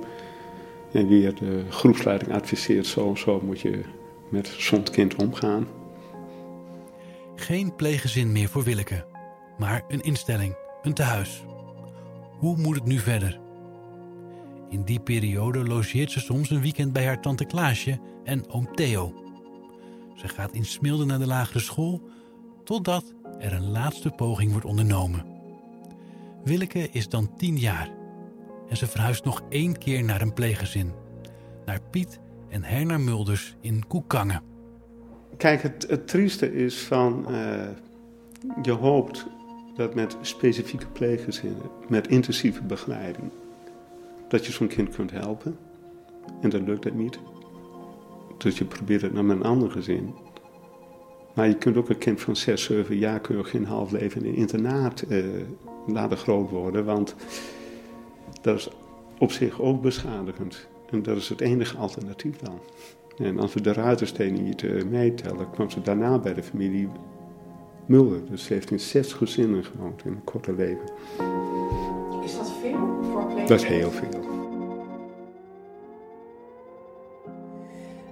En 0.91 1.07
weer 1.07 1.35
de 1.35 1.63
groepsleiding 1.69 2.33
adviseert, 2.33 2.85
zo 2.85 3.15
zo 3.15 3.41
moet 3.43 3.59
je 3.59 3.81
met 4.29 4.47
zo'n 4.47 4.83
kind 4.83 5.15
omgaan. 5.15 5.67
Geen 7.35 7.75
pleeggezin 7.75 8.31
meer 8.31 8.47
voor 8.49 8.63
Willeke, 8.63 9.05
maar 9.57 9.83
een 9.87 10.01
instelling, 10.01 10.55
een 10.81 10.93
tehuis. 10.93 11.43
Hoe 12.39 12.57
moet 12.57 12.75
het 12.75 12.85
nu 12.85 12.97
verder? 12.97 13.39
In 14.69 14.83
die 14.83 14.99
periode 14.99 15.63
logeert 15.63 16.11
ze 16.11 16.19
soms 16.19 16.49
een 16.49 16.61
weekend 16.61 16.93
bij 16.93 17.05
haar 17.05 17.21
tante 17.21 17.45
Klaasje 17.45 17.99
en 18.23 18.49
oom 18.49 18.75
Theo. 18.75 19.28
Ze 20.19 20.27
gaat 20.27 20.51
in 20.51 20.65
Smilde 20.65 21.05
naar 21.05 21.19
de 21.19 21.27
lagere 21.27 21.59
school, 21.59 22.01
totdat 22.63 23.13
er 23.37 23.53
een 23.53 23.71
laatste 23.71 24.09
poging 24.09 24.51
wordt 24.51 24.65
ondernomen. 24.65 25.25
Willeke 26.43 26.89
is 26.91 27.09
dan 27.09 27.35
tien 27.37 27.57
jaar 27.57 27.89
en 28.69 28.77
ze 28.77 28.87
verhuist 28.87 29.25
nog 29.25 29.41
één 29.49 29.77
keer 29.77 30.03
naar 30.03 30.21
een 30.21 30.33
pleeggezin. 30.33 30.91
Naar 31.65 31.79
Piet 31.89 32.19
en 32.49 32.63
Herna 32.63 32.97
Mulders 32.97 33.55
in 33.61 33.87
Koekangen. 33.87 34.41
Kijk, 35.37 35.61
het, 35.61 35.85
het 35.89 36.07
trieste 36.07 36.53
is 36.53 36.79
van... 36.79 37.25
Uh, 37.29 37.67
je 38.61 38.71
hoopt 38.71 39.25
dat 39.75 39.95
met 39.95 40.17
specifieke 40.21 40.87
pleeggezinnen, 40.87 41.69
met 41.87 42.07
intensieve 42.07 42.63
begeleiding... 42.63 43.31
dat 44.27 44.45
je 44.45 44.51
zo'n 44.51 44.67
kind 44.67 44.95
kunt 44.95 45.11
helpen. 45.11 45.57
En 46.41 46.49
dan 46.49 46.63
lukt 46.63 46.83
het 46.83 46.95
niet. 46.95 47.19
Dus 48.39 48.57
je 48.57 48.65
probeert 48.65 49.01
het 49.01 49.13
naar 49.13 49.23
een 49.23 49.43
ander 49.43 49.71
gezin. 49.71 50.13
Maar 51.33 51.47
je 51.47 51.57
kunt 51.57 51.77
ook 51.77 51.89
een 51.89 51.97
kind 51.97 52.21
van 52.21 52.35
6, 52.35 52.63
7 52.63 52.97
jaar... 52.97 53.19
kun 53.19 53.37
je 53.37 53.43
geen 53.43 53.65
half 53.65 53.91
leven 53.91 54.23
in 54.23 54.29
een 54.29 54.35
internaat 54.35 55.03
uh, 55.09 55.25
laten 55.87 56.17
groot 56.17 56.49
worden. 56.49 56.85
Want 56.85 57.15
dat 58.41 58.57
is 58.57 58.69
op 59.17 59.31
zich 59.31 59.61
ook 59.61 59.81
beschadigend. 59.81 60.67
En 60.89 61.03
dat 61.03 61.17
is 61.17 61.29
het 61.29 61.41
enige 61.41 61.77
alternatief 61.77 62.37
dan. 62.37 62.59
En 63.17 63.39
als 63.39 63.53
we 63.53 63.61
de 63.61 63.73
ruiterstenen 63.73 64.43
niet 64.43 64.61
uh, 64.61 64.83
meetellen, 64.83 65.49
kwam 65.49 65.69
ze 65.69 65.81
daarna 65.81 66.19
bij 66.19 66.33
de 66.33 66.43
familie 66.43 66.89
Mulder. 67.89 68.25
Dus 68.29 68.43
ze 68.43 68.53
heeft 68.53 68.71
in 68.71 68.79
zes 68.79 69.13
gezinnen 69.13 69.63
gewoond 69.63 70.05
in 70.05 70.11
een 70.11 70.23
korte 70.23 70.53
leven. 70.53 70.91
Is 72.23 72.35
dat 72.35 72.51
veel 72.61 73.03
voor 73.11 73.29
een 73.29 73.45
Dat 73.45 73.61
is 73.61 73.63
heel 73.63 73.91
veel. 73.91 74.38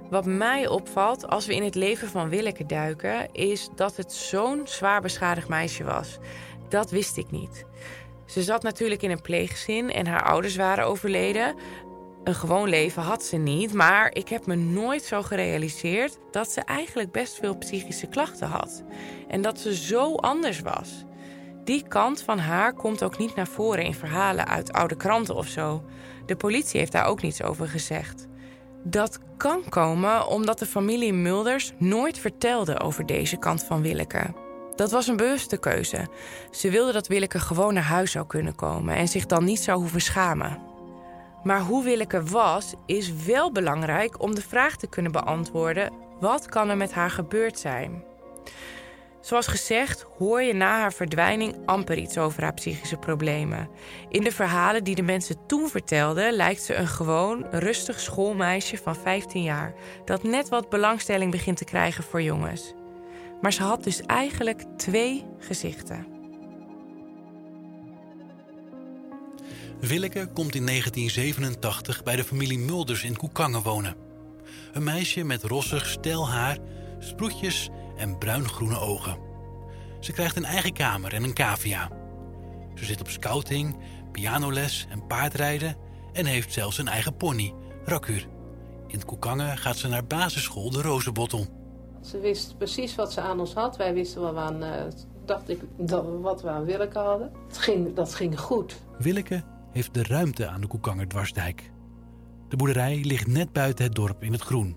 Wat 0.09 0.25
mij 0.25 0.67
opvalt 0.67 1.27
als 1.27 1.45
we 1.45 1.55
in 1.55 1.63
het 1.63 1.75
leven 1.75 2.07
van 2.07 2.29
Willeke 2.29 2.65
duiken, 2.65 3.31
is 3.31 3.69
dat 3.75 3.95
het 3.95 4.13
zo'n 4.13 4.61
zwaar 4.63 5.01
beschadigd 5.01 5.47
meisje 5.47 5.83
was. 5.83 6.17
Dat 6.69 6.91
wist 6.91 7.17
ik 7.17 7.31
niet. 7.31 7.65
Ze 8.25 8.43
zat 8.43 8.63
natuurlijk 8.63 9.01
in 9.01 9.11
een 9.11 9.21
pleeggezin 9.21 9.91
en 9.91 10.07
haar 10.07 10.23
ouders 10.23 10.55
waren 10.55 10.85
overleden. 10.85 11.55
Een 12.23 12.35
gewoon 12.35 12.69
leven 12.69 13.01
had 13.01 13.23
ze 13.23 13.37
niet, 13.37 13.73
maar 13.73 14.15
ik 14.15 14.29
heb 14.29 14.45
me 14.45 14.55
nooit 14.55 15.03
zo 15.03 15.21
gerealiseerd 15.21 16.17
dat 16.31 16.51
ze 16.51 16.61
eigenlijk 16.61 17.11
best 17.11 17.35
veel 17.35 17.57
psychische 17.57 18.07
klachten 18.07 18.47
had. 18.47 18.83
En 19.27 19.41
dat 19.41 19.59
ze 19.59 19.75
zo 19.75 20.15
anders 20.15 20.59
was. 20.59 21.05
Die 21.63 21.87
kant 21.87 22.21
van 22.21 22.39
haar 22.39 22.73
komt 22.73 23.03
ook 23.03 23.17
niet 23.17 23.35
naar 23.35 23.47
voren 23.47 23.83
in 23.83 23.93
verhalen 23.93 24.47
uit 24.47 24.73
oude 24.73 24.95
kranten 24.95 25.35
of 25.35 25.47
zo. 25.47 25.83
De 26.25 26.35
politie 26.35 26.79
heeft 26.79 26.91
daar 26.91 27.05
ook 27.05 27.21
niets 27.21 27.43
over 27.43 27.67
gezegd. 27.67 28.27
Dat 28.89 29.19
kan 29.37 29.63
komen 29.69 30.27
omdat 30.27 30.59
de 30.59 30.65
familie 30.65 31.13
Mulders 31.13 31.73
nooit 31.77 32.19
vertelde 32.19 32.79
over 32.79 33.05
deze 33.05 33.37
kant 33.37 33.63
van 33.63 33.81
Willeke. 33.81 34.33
Dat 34.75 34.91
was 34.91 35.07
een 35.07 35.15
bewuste 35.17 35.57
keuze. 35.57 36.07
Ze 36.51 36.69
wilde 36.69 36.91
dat 36.91 37.07
Willeke 37.07 37.39
gewoon 37.39 37.73
naar 37.73 37.83
huis 37.83 38.11
zou 38.11 38.27
kunnen 38.27 38.55
komen 38.55 38.95
en 38.95 39.07
zich 39.07 39.25
dan 39.25 39.43
niet 39.43 39.59
zou 39.59 39.79
hoeven 39.79 40.01
schamen. 40.01 40.61
Maar 41.43 41.61
hoe 41.61 41.83
Willeke 41.83 42.23
was, 42.23 42.73
is 42.85 43.13
wel 43.25 43.51
belangrijk 43.51 44.21
om 44.21 44.35
de 44.35 44.41
vraag 44.41 44.75
te 44.75 44.87
kunnen 44.87 45.11
beantwoorden: 45.11 45.93
wat 46.19 46.45
kan 46.45 46.69
er 46.69 46.77
met 46.77 46.93
haar 46.93 47.11
gebeurd 47.11 47.59
zijn? 47.59 48.03
Zoals 49.27 49.47
gezegd 49.47 50.05
hoor 50.17 50.41
je 50.41 50.53
na 50.53 50.79
haar 50.79 50.93
verdwijning 50.93 51.55
amper 51.65 51.97
iets 51.97 52.17
over 52.17 52.43
haar 52.43 52.53
psychische 52.53 52.97
problemen. 52.97 53.69
In 54.09 54.23
de 54.23 54.31
verhalen 54.31 54.83
die 54.83 54.95
de 54.95 55.01
mensen 55.01 55.35
toen 55.47 55.69
vertelden, 55.69 56.33
lijkt 56.33 56.61
ze 56.61 56.75
een 56.75 56.87
gewoon, 56.87 57.45
rustig 57.51 57.99
schoolmeisje 57.99 58.77
van 58.77 58.95
15 58.95 59.43
jaar 59.43 59.73
dat 60.05 60.23
net 60.23 60.49
wat 60.49 60.69
belangstelling 60.69 61.31
begint 61.31 61.57
te 61.57 61.65
krijgen 61.65 62.03
voor 62.03 62.21
jongens. 62.21 62.73
Maar 63.41 63.53
ze 63.53 63.63
had 63.63 63.83
dus 63.83 64.01
eigenlijk 64.01 64.63
twee 64.77 65.25
gezichten. 65.39 66.07
Willeke 69.79 70.29
komt 70.33 70.55
in 70.55 70.65
1987 70.65 72.03
bij 72.03 72.15
de 72.15 72.23
familie 72.23 72.59
Mulders 72.59 73.03
in 73.03 73.17
Koekangen 73.17 73.61
wonen. 73.61 73.95
Een 74.73 74.83
meisje 74.83 75.23
met 75.23 75.43
rossig, 75.43 75.87
stijl 75.87 76.29
haar, 76.29 76.57
sproetjes 76.99 77.69
en 77.97 78.17
bruin-groene 78.17 78.79
ogen. 78.79 79.17
Ze 79.99 80.11
krijgt 80.11 80.35
een 80.35 80.45
eigen 80.45 80.73
kamer 80.73 81.13
en 81.13 81.23
een 81.23 81.33
cavia. 81.33 81.89
Ze 82.75 82.85
zit 82.85 82.99
op 82.99 83.09
scouting, 83.09 83.77
pianoles 84.11 84.87
en 84.89 85.07
paardrijden 85.07 85.75
en 86.13 86.25
heeft 86.25 86.53
zelfs 86.53 86.77
een 86.77 86.87
eigen 86.87 87.17
pony, 87.17 87.53
Rakur. 87.85 88.27
In 88.87 89.05
Koekangen 89.05 89.57
gaat 89.57 89.77
ze 89.77 89.87
naar 89.87 90.05
basisschool 90.05 90.71
de 90.71 90.81
Rozenbottel. 90.81 91.45
Ze 92.01 92.19
wist 92.19 92.57
precies 92.57 92.95
wat 92.95 93.13
ze 93.13 93.21
aan 93.21 93.39
ons 93.39 93.53
had. 93.53 93.77
Wij 93.77 93.93
wisten 93.93 94.21
wat 94.21 94.33
we 94.33 94.39
aan, 94.39 94.63
uh, 94.63 94.71
dacht 95.25 95.49
ik, 95.49 95.61
wat 96.21 96.41
we 96.41 96.49
aan 96.49 96.65
Willeke 96.65 96.99
hadden. 96.99 97.31
Het 97.47 97.57
ging, 97.57 97.95
dat 97.95 98.15
ging 98.15 98.39
goed. 98.39 98.81
Willeke 98.97 99.43
heeft 99.71 99.93
de 99.93 100.03
ruimte 100.03 100.47
aan 100.47 100.61
de 100.61 100.67
Koekanger 100.67 101.07
dwarsdijk. 101.07 101.71
De 102.49 102.55
boerderij 102.55 103.01
ligt 103.03 103.27
net 103.27 103.53
buiten 103.53 103.85
het 103.85 103.95
dorp 103.95 104.23
in 104.23 104.31
het 104.31 104.41
groen. 104.41 104.75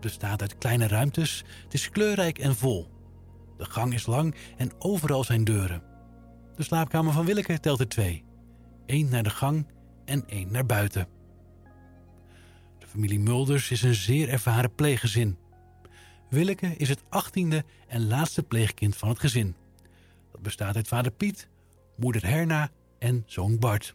Bestaat 0.00 0.40
uit 0.40 0.58
kleine 0.58 0.86
ruimtes, 0.86 1.44
het 1.64 1.74
is 1.74 1.90
kleurrijk 1.90 2.38
en 2.38 2.56
vol. 2.56 2.88
De 3.56 3.64
gang 3.64 3.94
is 3.94 4.06
lang 4.06 4.34
en 4.56 4.70
overal 4.78 5.24
zijn 5.24 5.44
deuren. 5.44 5.82
De 6.56 6.62
slaapkamer 6.62 7.12
van 7.12 7.24
Willeke 7.24 7.60
telt 7.60 7.80
er 7.80 7.88
twee. 7.88 8.24
Eén 8.86 9.08
naar 9.08 9.22
de 9.22 9.30
gang 9.30 9.66
en 10.04 10.28
één 10.28 10.52
naar 10.52 10.66
buiten. 10.66 11.08
De 12.78 12.86
familie 12.86 13.20
Mulders 13.20 13.70
is 13.70 13.82
een 13.82 13.94
zeer 13.94 14.28
ervaren 14.28 14.74
pleeggezin. 14.74 15.38
Willeke 16.30 16.76
is 16.76 16.88
het 16.88 17.02
achttiende 17.08 17.64
en 17.88 18.06
laatste 18.06 18.42
pleegkind 18.42 18.96
van 18.96 19.08
het 19.08 19.18
gezin. 19.18 19.56
Dat 20.32 20.42
bestaat 20.42 20.76
uit 20.76 20.88
vader 20.88 21.12
Piet, 21.12 21.48
moeder 21.96 22.26
Herna 22.26 22.70
en 22.98 23.22
zoon 23.26 23.58
Bart. 23.58 23.94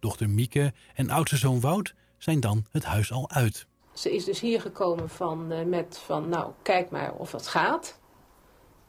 Dochter 0.00 0.30
Mieke 0.30 0.72
en 0.94 1.10
oudste 1.10 1.36
zoon 1.36 1.60
Wout 1.60 1.94
zijn 2.18 2.40
dan 2.40 2.66
het 2.70 2.84
huis 2.84 3.12
al 3.12 3.30
uit. 3.30 3.66
Ze 3.98 4.14
is 4.14 4.24
dus 4.24 4.40
hier 4.40 4.60
gekomen 4.60 5.08
van, 5.08 5.52
uh, 5.52 5.62
met 5.62 6.00
van, 6.04 6.28
nou, 6.28 6.52
kijk 6.62 6.90
maar 6.90 7.14
of 7.14 7.32
het 7.32 7.46
gaat. 7.46 7.98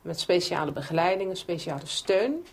Met 0.01 0.19
speciale 0.19 0.71
begeleidingen, 0.71 1.37
speciale 1.37 1.85
steun. 1.85 2.45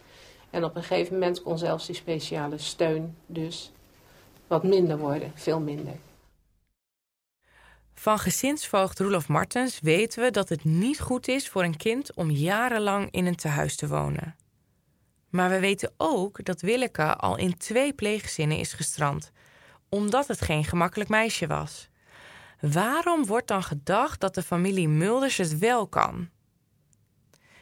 En 0.51 0.65
op 0.65 0.77
een 0.77 0.83
gegeven 0.83 1.13
moment 1.13 1.43
kon 1.43 1.59
zelfs 1.59 1.87
die 1.87 1.95
speciale 1.95 2.59
steun 2.59 3.17
dus 3.27 3.73
wat 4.47 4.63
minder 4.63 4.99
worden, 4.99 5.33
veel 5.35 5.61
minder. 5.61 5.95
Van 7.95 8.19
gezinsvoogd 8.19 8.99
Roelof 8.99 9.29
Martens 9.29 9.81
weten 9.81 10.23
we 10.23 10.31
dat 10.31 10.49
het 10.49 10.65
niet 10.65 11.01
goed 11.01 11.29
is 11.29 11.49
voor 11.49 11.63
een 11.63 11.77
kind 11.77 12.15
om 12.15 12.31
jarenlang 12.31 13.11
in 13.11 13.27
een 13.27 13.37
tehuis 13.37 13.77
te 13.77 13.89
wonen. 13.89 14.37
Maar 15.31 15.51
we 15.51 15.61
weten 15.61 15.93
ook 15.97 16.45
dat 16.45 16.61
Willeke 16.61 17.17
al 17.17 17.37
in 17.37 17.57
twee 17.57 17.93
pleeggezinnen 17.93 18.59
is 18.59 18.73
gestrand, 18.73 19.31
omdat 19.89 20.27
het 20.27 20.41
geen 20.41 20.65
gemakkelijk 20.65 21.11
meisje 21.11 21.47
was. 21.47 21.89
Waarom 22.61 23.27
wordt 23.27 23.49
dan 23.49 23.63
gedacht 23.63 24.21
dat 24.21 24.35
de 24.35 24.43
familie 24.43 24.89
Mulders 24.89 25.37
het 25.37 25.59
wel 25.59 25.87
kan? 25.87 26.29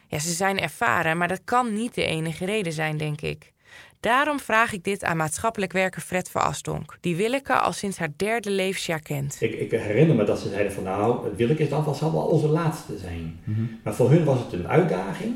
Ja, 0.07 0.19
ze 0.19 0.31
zijn 0.31 0.59
ervaren, 0.59 1.17
maar 1.17 1.27
dat 1.27 1.41
kan 1.43 1.73
niet 1.73 1.95
de 1.95 2.05
enige 2.05 2.45
reden 2.45 2.73
zijn, 2.73 2.97
denk 2.97 3.21
ik. 3.21 3.53
Daarom 3.99 4.39
vraag 4.39 4.73
ik 4.73 4.83
dit 4.83 5.03
aan 5.03 5.17
maatschappelijk 5.17 5.71
werker 5.71 6.01
Fred 6.01 6.29
van 6.29 6.41
Asdonk, 6.41 6.97
die 7.01 7.15
Willeke 7.15 7.53
al 7.53 7.73
sinds 7.73 7.97
haar 7.97 8.11
derde 8.15 8.49
levensjaar 8.49 9.01
kent. 9.01 9.37
Ik, 9.39 9.53
ik 9.53 9.71
herinner 9.71 10.15
me 10.15 10.23
dat 10.23 10.39
ze 10.39 10.49
zeiden 10.49 10.71
van 10.71 10.83
nou, 10.83 11.27
Willeke 11.35 11.63
is 11.63 11.69
dan 11.69 11.95
zal 11.95 12.11
wel 12.11 12.21
onze 12.21 12.47
laatste 12.47 12.97
zijn. 12.97 13.39
Mhm. 13.43 13.61
Maar 13.83 13.95
voor 13.95 14.09
hun 14.09 14.23
was 14.23 14.39
het 14.39 14.53
een 14.53 14.67
uitdaging 14.67 15.35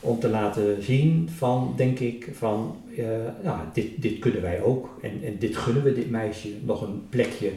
om 0.00 0.20
te 0.20 0.28
laten 0.28 0.82
zien 0.82 1.28
van, 1.36 1.74
denk 1.76 1.98
ik, 1.98 2.28
van 2.32 2.76
uh, 2.98 3.06
nou, 3.42 3.58
dit, 3.72 4.02
dit 4.02 4.18
kunnen 4.18 4.42
wij 4.42 4.62
ook 4.62 4.98
en, 5.02 5.20
en 5.24 5.38
dit 5.38 5.56
gunnen 5.56 5.82
we 5.82 5.94
dit 5.94 6.10
meisje 6.10 6.48
nog 6.62 6.82
een 6.82 7.06
plekje 7.08 7.52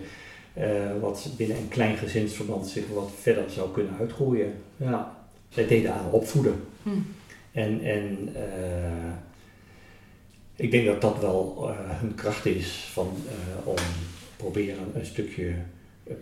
wat 0.99 1.29
binnen 1.37 1.57
een 1.57 1.67
klein 1.67 1.97
gezinsverband 1.97 2.67
zich 2.67 2.83
wat 2.93 3.11
verder 3.19 3.49
zou 3.49 3.71
kunnen 3.71 3.93
uitgroeien. 3.99 4.53
Ja, 4.77 5.17
zij 5.49 5.67
deden 5.67 5.93
aan 5.93 6.11
opvoeden. 6.11 6.55
Hm. 6.83 6.89
En, 7.51 7.81
en 7.83 8.29
uh, 8.35 9.13
ik 10.55 10.71
denk 10.71 10.85
dat 10.85 11.01
dat 11.01 11.19
wel 11.19 11.69
hun 11.73 12.15
kracht 12.15 12.45
is 12.45 12.89
van, 12.91 13.07
om 13.63 13.75
proberen 14.37 14.83
een 14.93 15.05
stukje 15.05 15.53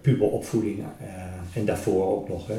puberopvoeding 0.01 0.83
en 1.53 1.65
daarvoor 1.65 2.07
ook 2.07 2.29
nog 2.29 2.49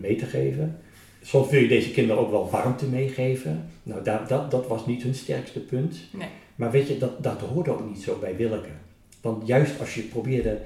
mee 0.00 0.16
te 0.16 0.26
geven 0.26 0.78
soms 1.26 1.50
wil 1.50 1.60
je 1.60 1.68
deze 1.68 1.90
kinderen 1.90 2.22
ook 2.22 2.30
wel 2.30 2.50
warmte 2.50 2.86
meegeven. 2.86 3.68
Nou, 3.82 4.04
dat, 4.04 4.28
dat, 4.28 4.50
dat 4.50 4.66
was 4.66 4.86
niet 4.86 5.02
hun 5.02 5.14
sterkste 5.14 5.60
punt. 5.60 5.98
Nee. 6.12 6.28
Maar 6.56 6.70
weet 6.70 6.88
je, 6.88 6.98
dat, 6.98 7.22
dat 7.22 7.40
hoorde 7.40 7.70
ook 7.70 7.88
niet 7.88 8.02
zo 8.02 8.18
bij 8.20 8.36
Willeke. 8.36 8.68
Want 9.20 9.46
juist 9.46 9.80
als 9.80 9.94
je 9.94 10.02
probeerde 10.02 10.58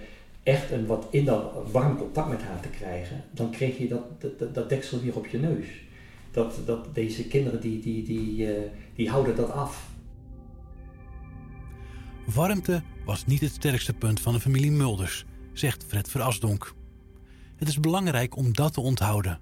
echt 0.43 0.71
een 0.71 0.87
wat 0.87 1.07
in 1.11 1.25
dat 1.25 1.53
warm 1.71 1.97
contact 1.97 2.29
met 2.29 2.43
haar 2.43 2.61
te 2.61 2.69
krijgen, 2.69 3.25
dan 3.31 3.51
kreeg 3.51 3.79
je 3.79 3.89
dat, 3.89 4.55
dat, 4.55 4.69
deksel 4.69 5.01
weer 5.01 5.17
op 5.17 5.27
je 5.27 5.39
neus. 5.39 5.67
Dat, 6.31 6.61
dat 6.67 6.95
deze 6.95 7.27
kinderen 7.27 7.61
die, 7.61 7.81
die, 7.81 8.03
die, 8.03 8.37
uh, 8.37 8.61
die 8.95 9.11
houden 9.11 9.37
dat 9.37 9.51
af. 9.51 9.89
Warmte 12.25 12.83
was 13.05 13.27
niet 13.27 13.41
het 13.41 13.53
sterkste 13.53 13.93
punt 13.93 14.21
van 14.21 14.33
de 14.33 14.41
familie 14.41 14.71
Mulders, 14.71 15.25
zegt 15.53 15.85
Fred 15.85 16.09
Verasdonk. 16.09 16.75
Het 17.57 17.69
is 17.69 17.81
belangrijk 17.81 18.37
om 18.37 18.53
dat 18.53 18.73
te 18.73 18.81
onthouden. 18.81 19.41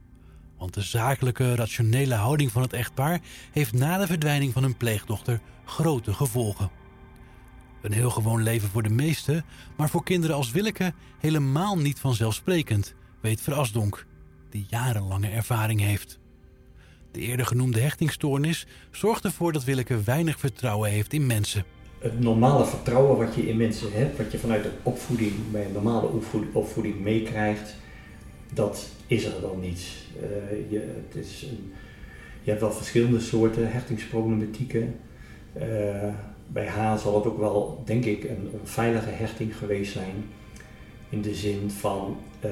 Want 0.58 0.74
de 0.74 0.82
zakelijke, 0.82 1.54
rationele 1.54 2.14
houding 2.14 2.52
van 2.52 2.62
het 2.62 2.72
echtpaar 2.72 3.20
heeft 3.52 3.72
na 3.72 3.98
de 3.98 4.06
verdwijning 4.06 4.52
van 4.52 4.62
hun 4.62 4.76
pleegdochter 4.76 5.40
grote 5.64 6.12
gevolgen. 6.12 6.70
Een 7.82 7.92
heel 7.92 8.10
gewoon 8.10 8.42
leven 8.42 8.68
voor 8.68 8.82
de 8.82 8.88
meesten, 8.88 9.44
maar 9.76 9.88
voor 9.88 10.04
kinderen 10.04 10.36
als 10.36 10.50
Willeke 10.50 10.92
helemaal 11.18 11.78
niet 11.78 11.98
vanzelfsprekend, 11.98 12.94
weet 13.20 13.40
Verasdonk, 13.40 14.06
die 14.50 14.66
jarenlange 14.68 15.28
ervaring 15.28 15.80
heeft. 15.80 16.18
De 17.10 17.20
eerder 17.20 17.46
genoemde 17.46 17.80
hechtingstoornis 17.80 18.66
zorgt 18.90 19.24
ervoor 19.24 19.52
dat 19.52 19.64
Willeke 19.64 20.02
weinig 20.02 20.38
vertrouwen 20.38 20.90
heeft 20.90 21.12
in 21.12 21.26
mensen. 21.26 21.64
Het 21.98 22.20
normale 22.20 22.64
vertrouwen 22.64 23.16
wat 23.16 23.34
je 23.34 23.48
in 23.48 23.56
mensen 23.56 23.92
hebt, 23.92 24.16
wat 24.16 24.32
je 24.32 24.38
vanuit 24.38 24.62
de 24.62 24.72
opvoeding, 24.82 25.32
bij 25.50 25.64
een 25.64 25.72
normale 25.72 26.10
opvoeding 26.52 27.00
meekrijgt, 27.00 27.74
dat 28.52 28.88
is 29.06 29.24
er 29.24 29.40
dan 29.40 29.60
niet. 29.60 29.86
Uh, 30.16 30.70
je, 30.70 30.94
het 31.06 31.24
is 31.24 31.42
een, 31.42 31.72
je 32.42 32.50
hebt 32.50 32.60
wel 32.60 32.72
verschillende 32.72 33.20
soorten 33.20 33.72
hechtingsproblematieken. 33.72 34.94
Uh, 35.56 36.08
bij 36.52 36.66
haar 36.66 36.98
zal 36.98 37.14
het 37.14 37.26
ook 37.26 37.38
wel, 37.38 37.82
denk 37.84 38.04
ik, 38.04 38.24
een, 38.24 38.50
een, 38.52 38.60
veilige 38.64 39.10
hechting 39.10 39.56
geweest 39.56 39.92
zijn. 39.92 40.24
In 41.08 41.22
de 41.22 41.34
zin 41.34 41.70
van, 41.70 42.16
uh, 42.44 42.50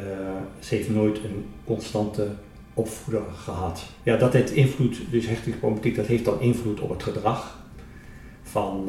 ze 0.59 0.75
heeft 0.75 0.91
nooit 0.91 1.17
een 1.17 1.47
constante 1.65 2.29
opvoeder 2.75 3.23
gehad. 3.35 3.85
Ja, 4.03 4.17
dat 4.17 4.33
heeft 4.33 4.51
invloed, 4.51 5.01
dus 5.11 5.27
hechtingsproblematiek, 5.27 5.97
dat 5.97 6.07
heeft 6.07 6.25
dan 6.25 6.41
invloed 6.41 6.81
op 6.81 6.91
het 6.91 7.03
gedrag. 7.03 7.65
Van, 8.43 8.89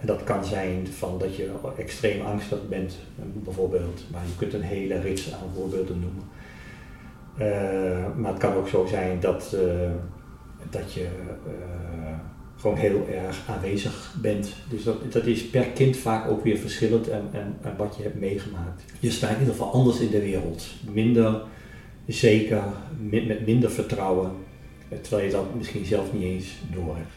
en 0.00 0.06
dat 0.06 0.24
kan 0.24 0.44
zijn 0.44 0.86
van 0.86 1.18
dat 1.18 1.36
je 1.36 1.50
extreem 1.76 2.20
angstig 2.20 2.68
bent, 2.68 2.98
bijvoorbeeld. 3.16 4.04
Maar 4.12 4.22
je 4.26 4.36
kunt 4.36 4.52
een 4.52 4.62
hele 4.62 5.00
rits 5.00 5.32
aan 5.32 5.48
voorbeelden 5.54 6.00
noemen. 6.00 6.24
Uh, 7.40 8.16
maar 8.16 8.30
het 8.30 8.40
kan 8.40 8.54
ook 8.54 8.68
zo 8.68 8.86
zijn 8.86 9.20
dat, 9.20 9.54
uh, 9.54 9.90
dat 10.70 10.92
je 10.92 11.08
uh, 11.46 11.89
gewoon 12.60 12.76
heel 12.76 13.08
erg 13.08 13.42
aanwezig 13.48 14.14
bent. 14.20 14.52
Dus 14.68 14.82
dat, 14.82 15.12
dat 15.12 15.26
is 15.26 15.46
per 15.46 15.64
kind 15.64 15.96
vaak 15.96 16.30
ook 16.30 16.44
weer 16.44 16.58
verschillend 16.58 17.08
en, 17.08 17.28
en, 17.32 17.58
en, 17.62 17.76
wat 17.76 17.94
je 17.96 18.02
hebt 18.02 18.20
meegemaakt. 18.20 18.82
Je 18.98 19.10
staat 19.10 19.30
in 19.30 19.38
ieder 19.38 19.54
geval 19.54 19.72
anders 19.72 20.00
in 20.00 20.10
de 20.10 20.20
wereld. 20.20 20.66
Minder 20.92 21.42
zeker, 22.06 22.62
met, 22.98 23.26
met 23.26 23.46
minder 23.46 23.70
vertrouwen. 23.70 24.32
Terwijl 25.02 25.24
je 25.24 25.32
dat 25.32 25.54
misschien 25.54 25.84
zelf 25.84 26.12
niet 26.12 26.22
eens 26.22 26.46
door 26.72 26.96
hebt. 26.96 27.08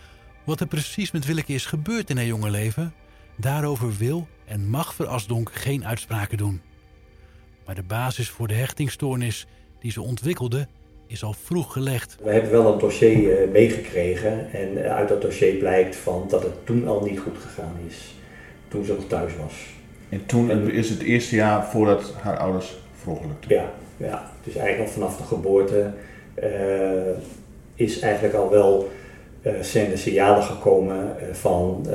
Wat 0.44 0.60
er 0.60 0.68
precies 0.68 1.12
met 1.12 1.26
Willeke 1.26 1.54
is 1.54 1.66
gebeurd 1.66 2.10
in 2.10 2.18
haar 2.18 2.26
jonge 2.26 2.50
leven, 2.50 2.94
daarover 3.36 3.98
wil 3.98 4.28
en 4.46 4.70
mag 4.70 4.94
Verasdonk 4.94 5.52
geen 5.54 5.86
uitspraken 5.86 6.38
doen. 6.38 6.62
Maar 7.66 7.76
de 7.76 7.84
basis 7.84 8.30
voor 8.30 8.48
de 8.48 8.54
hechtingstoornis 8.54 9.46
die 9.80 9.92
ze 9.92 10.02
ontwikkelde 10.02 10.68
is 11.14 11.24
al 11.24 11.36
vroeg 11.44 11.74
gelegd. 11.74 12.18
We 12.24 12.32
hebben 12.32 12.52
wel 12.52 12.74
een 12.74 12.80
dossier 12.80 13.42
eh, 13.42 13.50
meegekregen 13.52 14.52
en 14.52 14.78
uit 14.78 15.10
dat 15.10 15.22
dossier 15.22 15.54
blijkt 15.54 15.96
van 15.96 16.26
dat 16.30 16.44
het 16.44 16.66
toen 16.66 16.88
al 16.88 17.04
niet 17.04 17.20
goed 17.20 17.38
gegaan 17.38 17.76
is, 17.88 18.16
toen 18.68 18.86
ze 18.86 18.94
nog 18.94 19.08
thuis 19.08 19.32
was. 19.44 19.54
En 20.10 20.26
toen 20.26 20.72
is 20.72 20.90
het 20.90 21.02
eerste 21.02 21.36
jaar 21.36 21.66
voordat 21.66 22.14
haar 22.22 22.38
ouders 22.38 22.78
verongelukten? 23.02 23.56
Ja, 23.56 23.72
ja, 23.98 24.32
dus 24.44 24.56
eigenlijk 24.56 24.90
al 24.90 24.94
vanaf 24.94 25.18
de 25.18 25.24
geboorte 25.24 25.92
is 27.76 28.00
eigenlijk 28.00 28.36
al 28.36 28.50
wel 28.50 28.92
zijn 29.62 29.90
de 29.90 29.98
signalen 29.98 30.44
gekomen 30.44 31.16
van, 31.32 31.86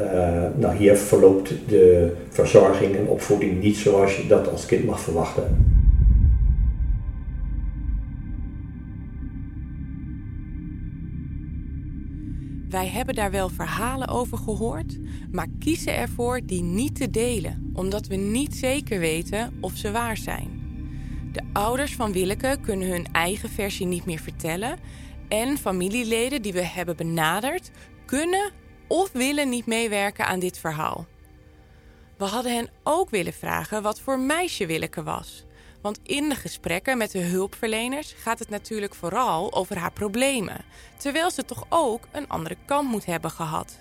nou 0.54 0.76
hier 0.76 0.96
verloopt 0.96 1.52
de 1.68 2.12
verzorging 2.28 2.96
en 2.96 3.06
opvoeding 3.06 3.62
niet 3.62 3.76
zoals 3.76 4.16
je 4.16 4.26
dat 4.26 4.50
als 4.50 4.66
kind 4.66 4.84
mag 4.84 5.00
verwachten. 5.00 5.77
Wij 12.68 12.88
hebben 12.88 13.14
daar 13.14 13.30
wel 13.30 13.48
verhalen 13.48 14.08
over 14.08 14.38
gehoord, 14.38 14.98
maar 15.30 15.46
kiezen 15.58 15.96
ervoor 15.96 16.40
die 16.44 16.62
niet 16.62 16.94
te 16.94 17.10
delen, 17.10 17.70
omdat 17.74 18.06
we 18.06 18.16
niet 18.16 18.56
zeker 18.56 18.98
weten 18.98 19.58
of 19.60 19.76
ze 19.76 19.90
waar 19.90 20.16
zijn. 20.16 20.66
De 21.32 21.42
ouders 21.52 21.94
van 21.94 22.12
Willeke 22.12 22.58
kunnen 22.60 22.88
hun 22.88 23.06
eigen 23.12 23.48
versie 23.48 23.86
niet 23.86 24.04
meer 24.04 24.18
vertellen 24.18 24.78
en 25.28 25.58
familieleden 25.58 26.42
die 26.42 26.52
we 26.52 26.62
hebben 26.62 26.96
benaderd 26.96 27.70
kunnen 28.04 28.52
of 28.88 29.12
willen 29.12 29.48
niet 29.48 29.66
meewerken 29.66 30.26
aan 30.26 30.38
dit 30.38 30.58
verhaal. 30.58 31.06
We 32.18 32.24
hadden 32.24 32.54
hen 32.54 32.70
ook 32.82 33.10
willen 33.10 33.32
vragen 33.32 33.82
wat 33.82 34.00
voor 34.00 34.18
meisje 34.18 34.66
Willeke 34.66 35.02
was. 35.02 35.44
Want 35.80 36.00
in 36.02 36.28
de 36.28 36.34
gesprekken 36.34 36.98
met 36.98 37.10
de 37.10 37.22
hulpverleners 37.22 38.12
gaat 38.12 38.38
het 38.38 38.48
natuurlijk 38.48 38.94
vooral 38.94 39.54
over 39.54 39.78
haar 39.78 39.92
problemen, 39.92 40.64
terwijl 40.96 41.30
ze 41.30 41.44
toch 41.44 41.64
ook 41.68 42.02
een 42.12 42.28
andere 42.28 42.56
kant 42.64 42.88
moet 42.88 43.04
hebben 43.04 43.30
gehad. 43.30 43.78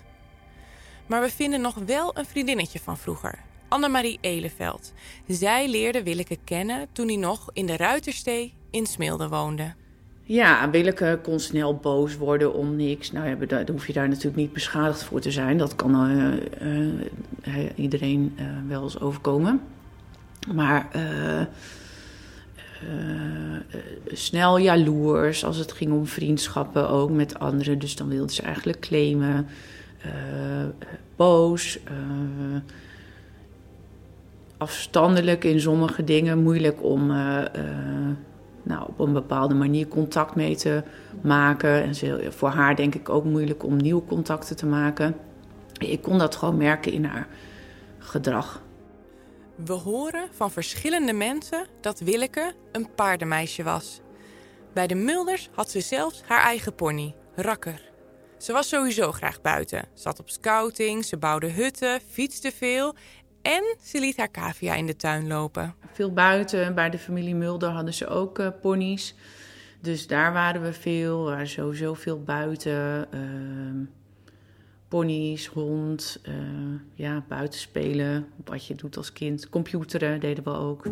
Maar 1.05 1.21
we 1.21 1.29
vinden 1.29 1.61
nog 1.61 1.75
wel 1.85 2.17
een 2.17 2.25
vriendinnetje 2.25 2.79
van 2.79 2.97
vroeger, 2.97 3.39
Annemarie 3.67 4.17
Eleveld. 4.21 4.93
Zij 5.27 5.69
leerde 5.69 6.03
Willeke 6.03 6.37
kennen 6.43 6.87
toen 6.91 7.07
hij 7.07 7.15
nog 7.17 7.49
in 7.53 7.65
de 7.65 7.77
Ruiterstee 7.77 8.53
in 8.71 8.85
Smilde 8.85 9.27
woonde. 9.27 9.73
Ja, 10.23 10.69
Willeke 10.69 11.19
kon 11.23 11.39
snel 11.39 11.75
boos 11.75 12.17
worden 12.17 12.53
om 12.53 12.75
niks. 12.75 13.11
Nou 13.11 13.29
ja, 13.29 13.35
daar 13.45 13.69
hoef 13.71 13.87
je 13.87 13.93
daar 13.93 14.07
natuurlijk 14.07 14.35
niet 14.35 14.53
beschadigd 14.53 15.03
voor 15.03 15.19
te 15.19 15.31
zijn. 15.31 15.57
Dat 15.57 15.75
kan 15.75 16.09
uh, 16.09 16.33
uh, 17.47 17.69
iedereen 17.75 18.37
wel 18.67 18.83
eens 18.83 18.99
overkomen. 18.99 19.61
Maar 20.53 20.89
snel 24.07 24.57
jaloers 24.57 25.45
als 25.45 25.57
het 25.57 25.71
ging 25.71 25.91
om 25.91 26.07
vriendschappen 26.07 26.89
ook 26.89 27.09
met 27.09 27.39
anderen. 27.39 27.79
Dus 27.79 27.95
dan 27.95 28.07
wilde 28.07 28.33
ze 28.33 28.41
eigenlijk 28.41 28.79
claimen. 28.79 29.47
Uh, 30.05 30.11
boos. 31.15 31.79
afstandelijk 34.57 35.43
in 35.43 35.59
sommige 35.59 36.03
dingen. 36.03 36.43
Moeilijk 36.43 36.83
om 36.83 37.11
nou, 38.67 38.87
op 38.87 38.99
een 38.99 39.13
bepaalde 39.13 39.53
manier 39.53 39.87
contact 39.87 40.35
mee 40.35 40.55
te 40.55 40.83
maken. 41.21 41.83
En 41.83 41.95
ze, 41.95 42.27
voor 42.29 42.49
haar 42.49 42.75
denk 42.75 42.95
ik 42.95 43.09
ook 43.09 43.23
moeilijk 43.23 43.63
om 43.63 43.77
nieuwe 43.77 44.05
contacten 44.05 44.55
te 44.55 44.65
maken. 44.65 45.15
Ik 45.77 46.01
kon 46.01 46.17
dat 46.17 46.35
gewoon 46.35 46.57
merken 46.57 46.91
in 46.91 47.05
haar 47.05 47.27
gedrag. 47.99 48.61
We 49.65 49.73
horen 49.73 50.29
van 50.31 50.51
verschillende 50.51 51.13
mensen 51.13 51.67
dat 51.81 51.99
Willeke 51.99 52.53
een 52.71 52.93
paardenmeisje 52.95 53.63
was. 53.63 54.01
Bij 54.73 54.87
de 54.87 54.95
Mulders 54.95 55.49
had 55.53 55.71
ze 55.71 55.81
zelfs 55.81 56.21
haar 56.27 56.41
eigen 56.41 56.75
pony, 56.75 57.15
Rakker. 57.35 57.81
Ze 58.37 58.53
was 58.53 58.69
sowieso 58.69 59.11
graag 59.11 59.41
buiten, 59.41 59.87
zat 59.93 60.19
op 60.19 60.29
scouting, 60.29 61.05
ze 61.05 61.17
bouwde 61.17 61.47
hutten, 61.47 62.01
fietste 62.09 62.51
veel 62.51 62.95
en 63.41 63.77
ze 63.81 63.99
liet 63.99 64.17
haar 64.17 64.31
cavia 64.31 64.73
in 64.73 64.85
de 64.85 64.95
tuin 64.95 65.27
lopen. 65.27 65.75
Veel 65.93 66.13
buiten, 66.13 66.75
bij 66.75 66.89
de 66.89 66.99
familie 66.99 67.35
Mulder 67.35 67.69
hadden 67.69 67.93
ze 67.93 68.07
ook 68.07 68.39
uh, 68.39 68.47
ponies. 68.61 69.15
Dus 69.81 70.07
daar 70.07 70.33
waren 70.33 70.61
we 70.61 70.73
veel, 70.73 71.23
waren 71.23 71.47
sowieso 71.47 71.93
veel 71.93 72.23
buiten. 72.23 73.07
Uh, 73.13 73.87
ponies, 74.87 75.47
hond, 75.47 76.21
uh, 76.27 76.35
ja, 76.93 77.25
buiten 77.27 77.59
spelen, 77.59 78.27
wat 78.45 78.65
je 78.65 78.75
doet 78.75 78.97
als 78.97 79.13
kind. 79.13 79.49
Computeren 79.49 80.19
deden 80.19 80.43
we 80.43 80.49
ook. 80.49 80.85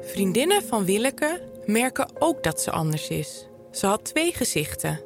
Vriendinnen 0.00 0.62
van 0.62 0.84
Willeke 0.84 1.40
merken 1.64 2.10
ook 2.18 2.42
dat 2.42 2.60
ze 2.60 2.70
anders 2.70 3.08
is. 3.08 3.46
Ze 3.78 3.86
had 3.86 4.04
twee 4.04 4.32
gezichten. 4.32 5.00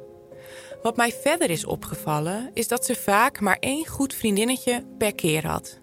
Wat 0.81 0.97
mij 0.97 1.11
verder 1.11 1.49
is 1.49 1.65
opgevallen, 1.65 2.51
is 2.53 2.67
dat 2.67 2.85
ze 2.85 2.95
vaak 2.95 3.39
maar 3.39 3.57
één 3.59 3.87
goed 3.87 4.13
vriendinnetje 4.13 4.85
per 4.97 5.15
keer 5.15 5.47
had. 5.47 5.79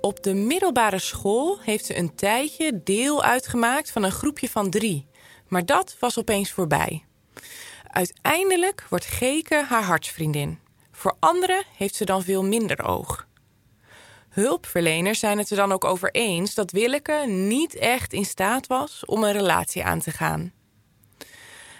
Op 0.00 0.22
de 0.22 0.34
middelbare 0.34 0.98
school 0.98 1.58
heeft 1.60 1.84
ze 1.84 1.96
een 1.96 2.14
tijdje 2.14 2.82
deel 2.84 3.22
uitgemaakt 3.22 3.90
van 3.90 4.02
een 4.02 4.12
groepje 4.12 4.48
van 4.48 4.70
drie, 4.70 5.06
maar 5.48 5.66
dat 5.66 5.96
was 5.98 6.18
opeens 6.18 6.50
voorbij. 6.50 7.04
Uiteindelijk 7.88 8.86
wordt 8.88 9.04
Geke 9.04 9.64
haar 9.68 9.84
hartsvriendin. 9.84 10.58
Voor 10.92 11.16
anderen 11.18 11.64
heeft 11.76 11.94
ze 11.94 12.04
dan 12.04 12.22
veel 12.22 12.44
minder 12.44 12.84
oog. 12.84 13.26
Hulpverleners 14.28 15.18
zijn 15.18 15.38
het 15.38 15.50
er 15.50 15.56
dan 15.56 15.72
ook 15.72 15.84
over 15.84 16.10
eens 16.10 16.54
dat 16.54 16.70
Willeke 16.70 17.24
niet 17.26 17.74
echt 17.74 18.12
in 18.12 18.24
staat 18.24 18.66
was 18.66 19.04
om 19.04 19.24
een 19.24 19.32
relatie 19.32 19.84
aan 19.84 20.00
te 20.00 20.10
gaan. 20.10 20.52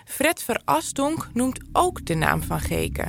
Fred 0.05 0.43
Verastonk 0.43 1.31
noemt 1.33 1.61
ook 1.73 2.07
de 2.07 2.15
naam 2.15 2.43
van 2.43 2.61
Geke. 2.61 3.05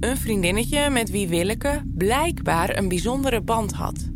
Een 0.00 0.16
vriendinnetje 0.16 0.90
met 0.90 1.10
wie 1.10 1.28
Willeke 1.28 1.82
blijkbaar 1.86 2.76
een 2.76 2.88
bijzondere 2.88 3.40
band 3.40 3.72
had. 3.72 4.08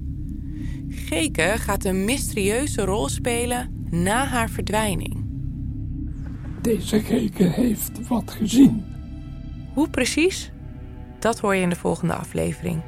Geke 0.89 1.55
gaat 1.57 1.85
een 1.85 2.05
mysterieuze 2.05 2.85
rol 2.85 3.09
spelen 3.09 3.87
na 3.91 4.25
haar 4.27 4.51
verdwijning. 4.51 5.25
Deze 6.63 7.01
Geke 7.01 7.45
heeft 7.45 8.09
wat 8.09 8.31
gezien. 8.31 8.85
Hoe 9.75 9.89
precies? 9.89 10.51
Dat 11.19 11.39
hoor 11.39 11.55
je 11.55 11.63
in 11.63 11.69
de 11.69 11.77
volgende 11.77 12.15
aflevering. 12.15 12.83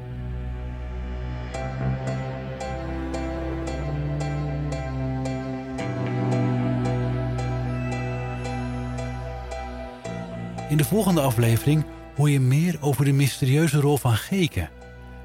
In 10.67 10.77
de 10.77 10.83
volgende 10.83 11.21
aflevering 11.21 11.85
hoor 12.15 12.29
je 12.29 12.39
meer 12.39 12.77
over 12.79 13.05
de 13.05 13.11
mysterieuze 13.11 13.79
rol 13.79 13.97
van 13.97 14.15
Geke. 14.15 14.67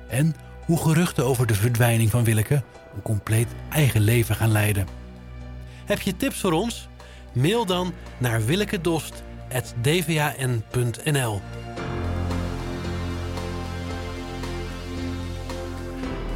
En 0.09 0.35
hoe 0.65 0.79
geruchten 0.79 1.25
over 1.25 1.47
de 1.47 1.55
verdwijning 1.55 2.11
van 2.11 2.25
Willeke 2.25 2.63
een 2.95 3.03
compleet 3.03 3.49
eigen 3.71 4.01
leven 4.01 4.35
gaan 4.35 4.53
leiden. 4.53 4.87
Heb 5.85 6.01
je 6.01 6.17
tips 6.17 6.41
voor 6.41 6.53
ons? 6.53 6.89
Mail 7.33 7.67
dan 7.67 7.93
naar 8.19 8.45
willekedost.dvan.nl 8.45 11.41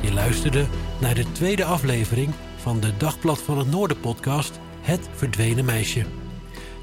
Je 0.00 0.12
luisterde 0.12 0.66
naar 1.00 1.14
de 1.14 1.32
tweede 1.32 1.64
aflevering 1.64 2.32
van 2.56 2.80
de 2.80 2.96
Dagblad 2.96 3.42
van 3.42 3.58
het 3.58 3.70
Noorden 3.70 4.00
podcast 4.00 4.60
Het 4.80 5.08
Verdwenen 5.14 5.64
Meisje. 5.64 6.25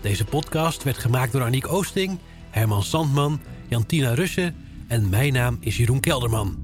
Deze 0.04 0.26
podcast 0.26 0.84
werd 0.84 0.98
gemaakt 0.98 1.32
door 1.32 1.44
Aniek 1.44 1.68
Oosting, 1.68 2.20
Herman 2.50 2.84
Sandman, 2.84 3.40
Jantina 3.68 4.14
Russe 4.14 4.54
en 4.88 5.10
mijn 5.10 5.34
naam 5.34 5.58
is 5.60 5.78
Jeroen 5.78 6.00
Kelderman. 6.00 6.58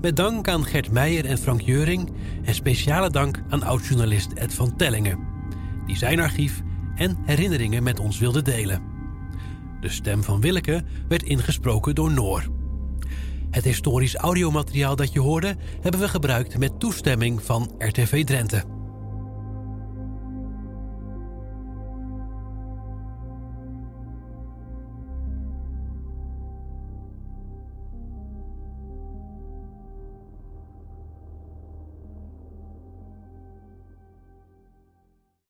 Met 0.00 0.16
dank 0.16 0.48
aan 0.48 0.64
Gert 0.64 0.90
Meijer 0.90 1.24
en 1.24 1.38
Frank 1.38 1.60
Jeuring 1.60 2.10
en 2.44 2.54
speciale 2.54 3.10
dank 3.10 3.42
aan 3.48 3.62
oud-journalist 3.62 4.32
Ed 4.32 4.54
van 4.54 4.76
Tellingen, 4.76 5.18
die 5.86 5.96
zijn 5.96 6.20
archief 6.20 6.62
en 6.94 7.18
herinneringen 7.24 7.82
met 7.82 8.00
ons 8.00 8.18
wilde 8.18 8.42
delen. 8.42 8.82
De 9.80 9.88
stem 9.88 10.22
van 10.22 10.40
Willeke 10.40 10.84
werd 11.08 11.22
ingesproken 11.22 11.94
door 11.94 12.12
Noor. 12.12 12.44
Het 13.50 13.64
historisch 13.64 14.16
audiomateriaal 14.16 14.96
dat 14.96 15.12
je 15.12 15.20
hoorde 15.20 15.56
hebben 15.80 16.00
we 16.00 16.08
gebruikt 16.08 16.58
met 16.58 16.80
toestemming 16.80 17.42
van 17.42 17.74
RTV 17.78 18.24
Drenthe. 18.24 18.77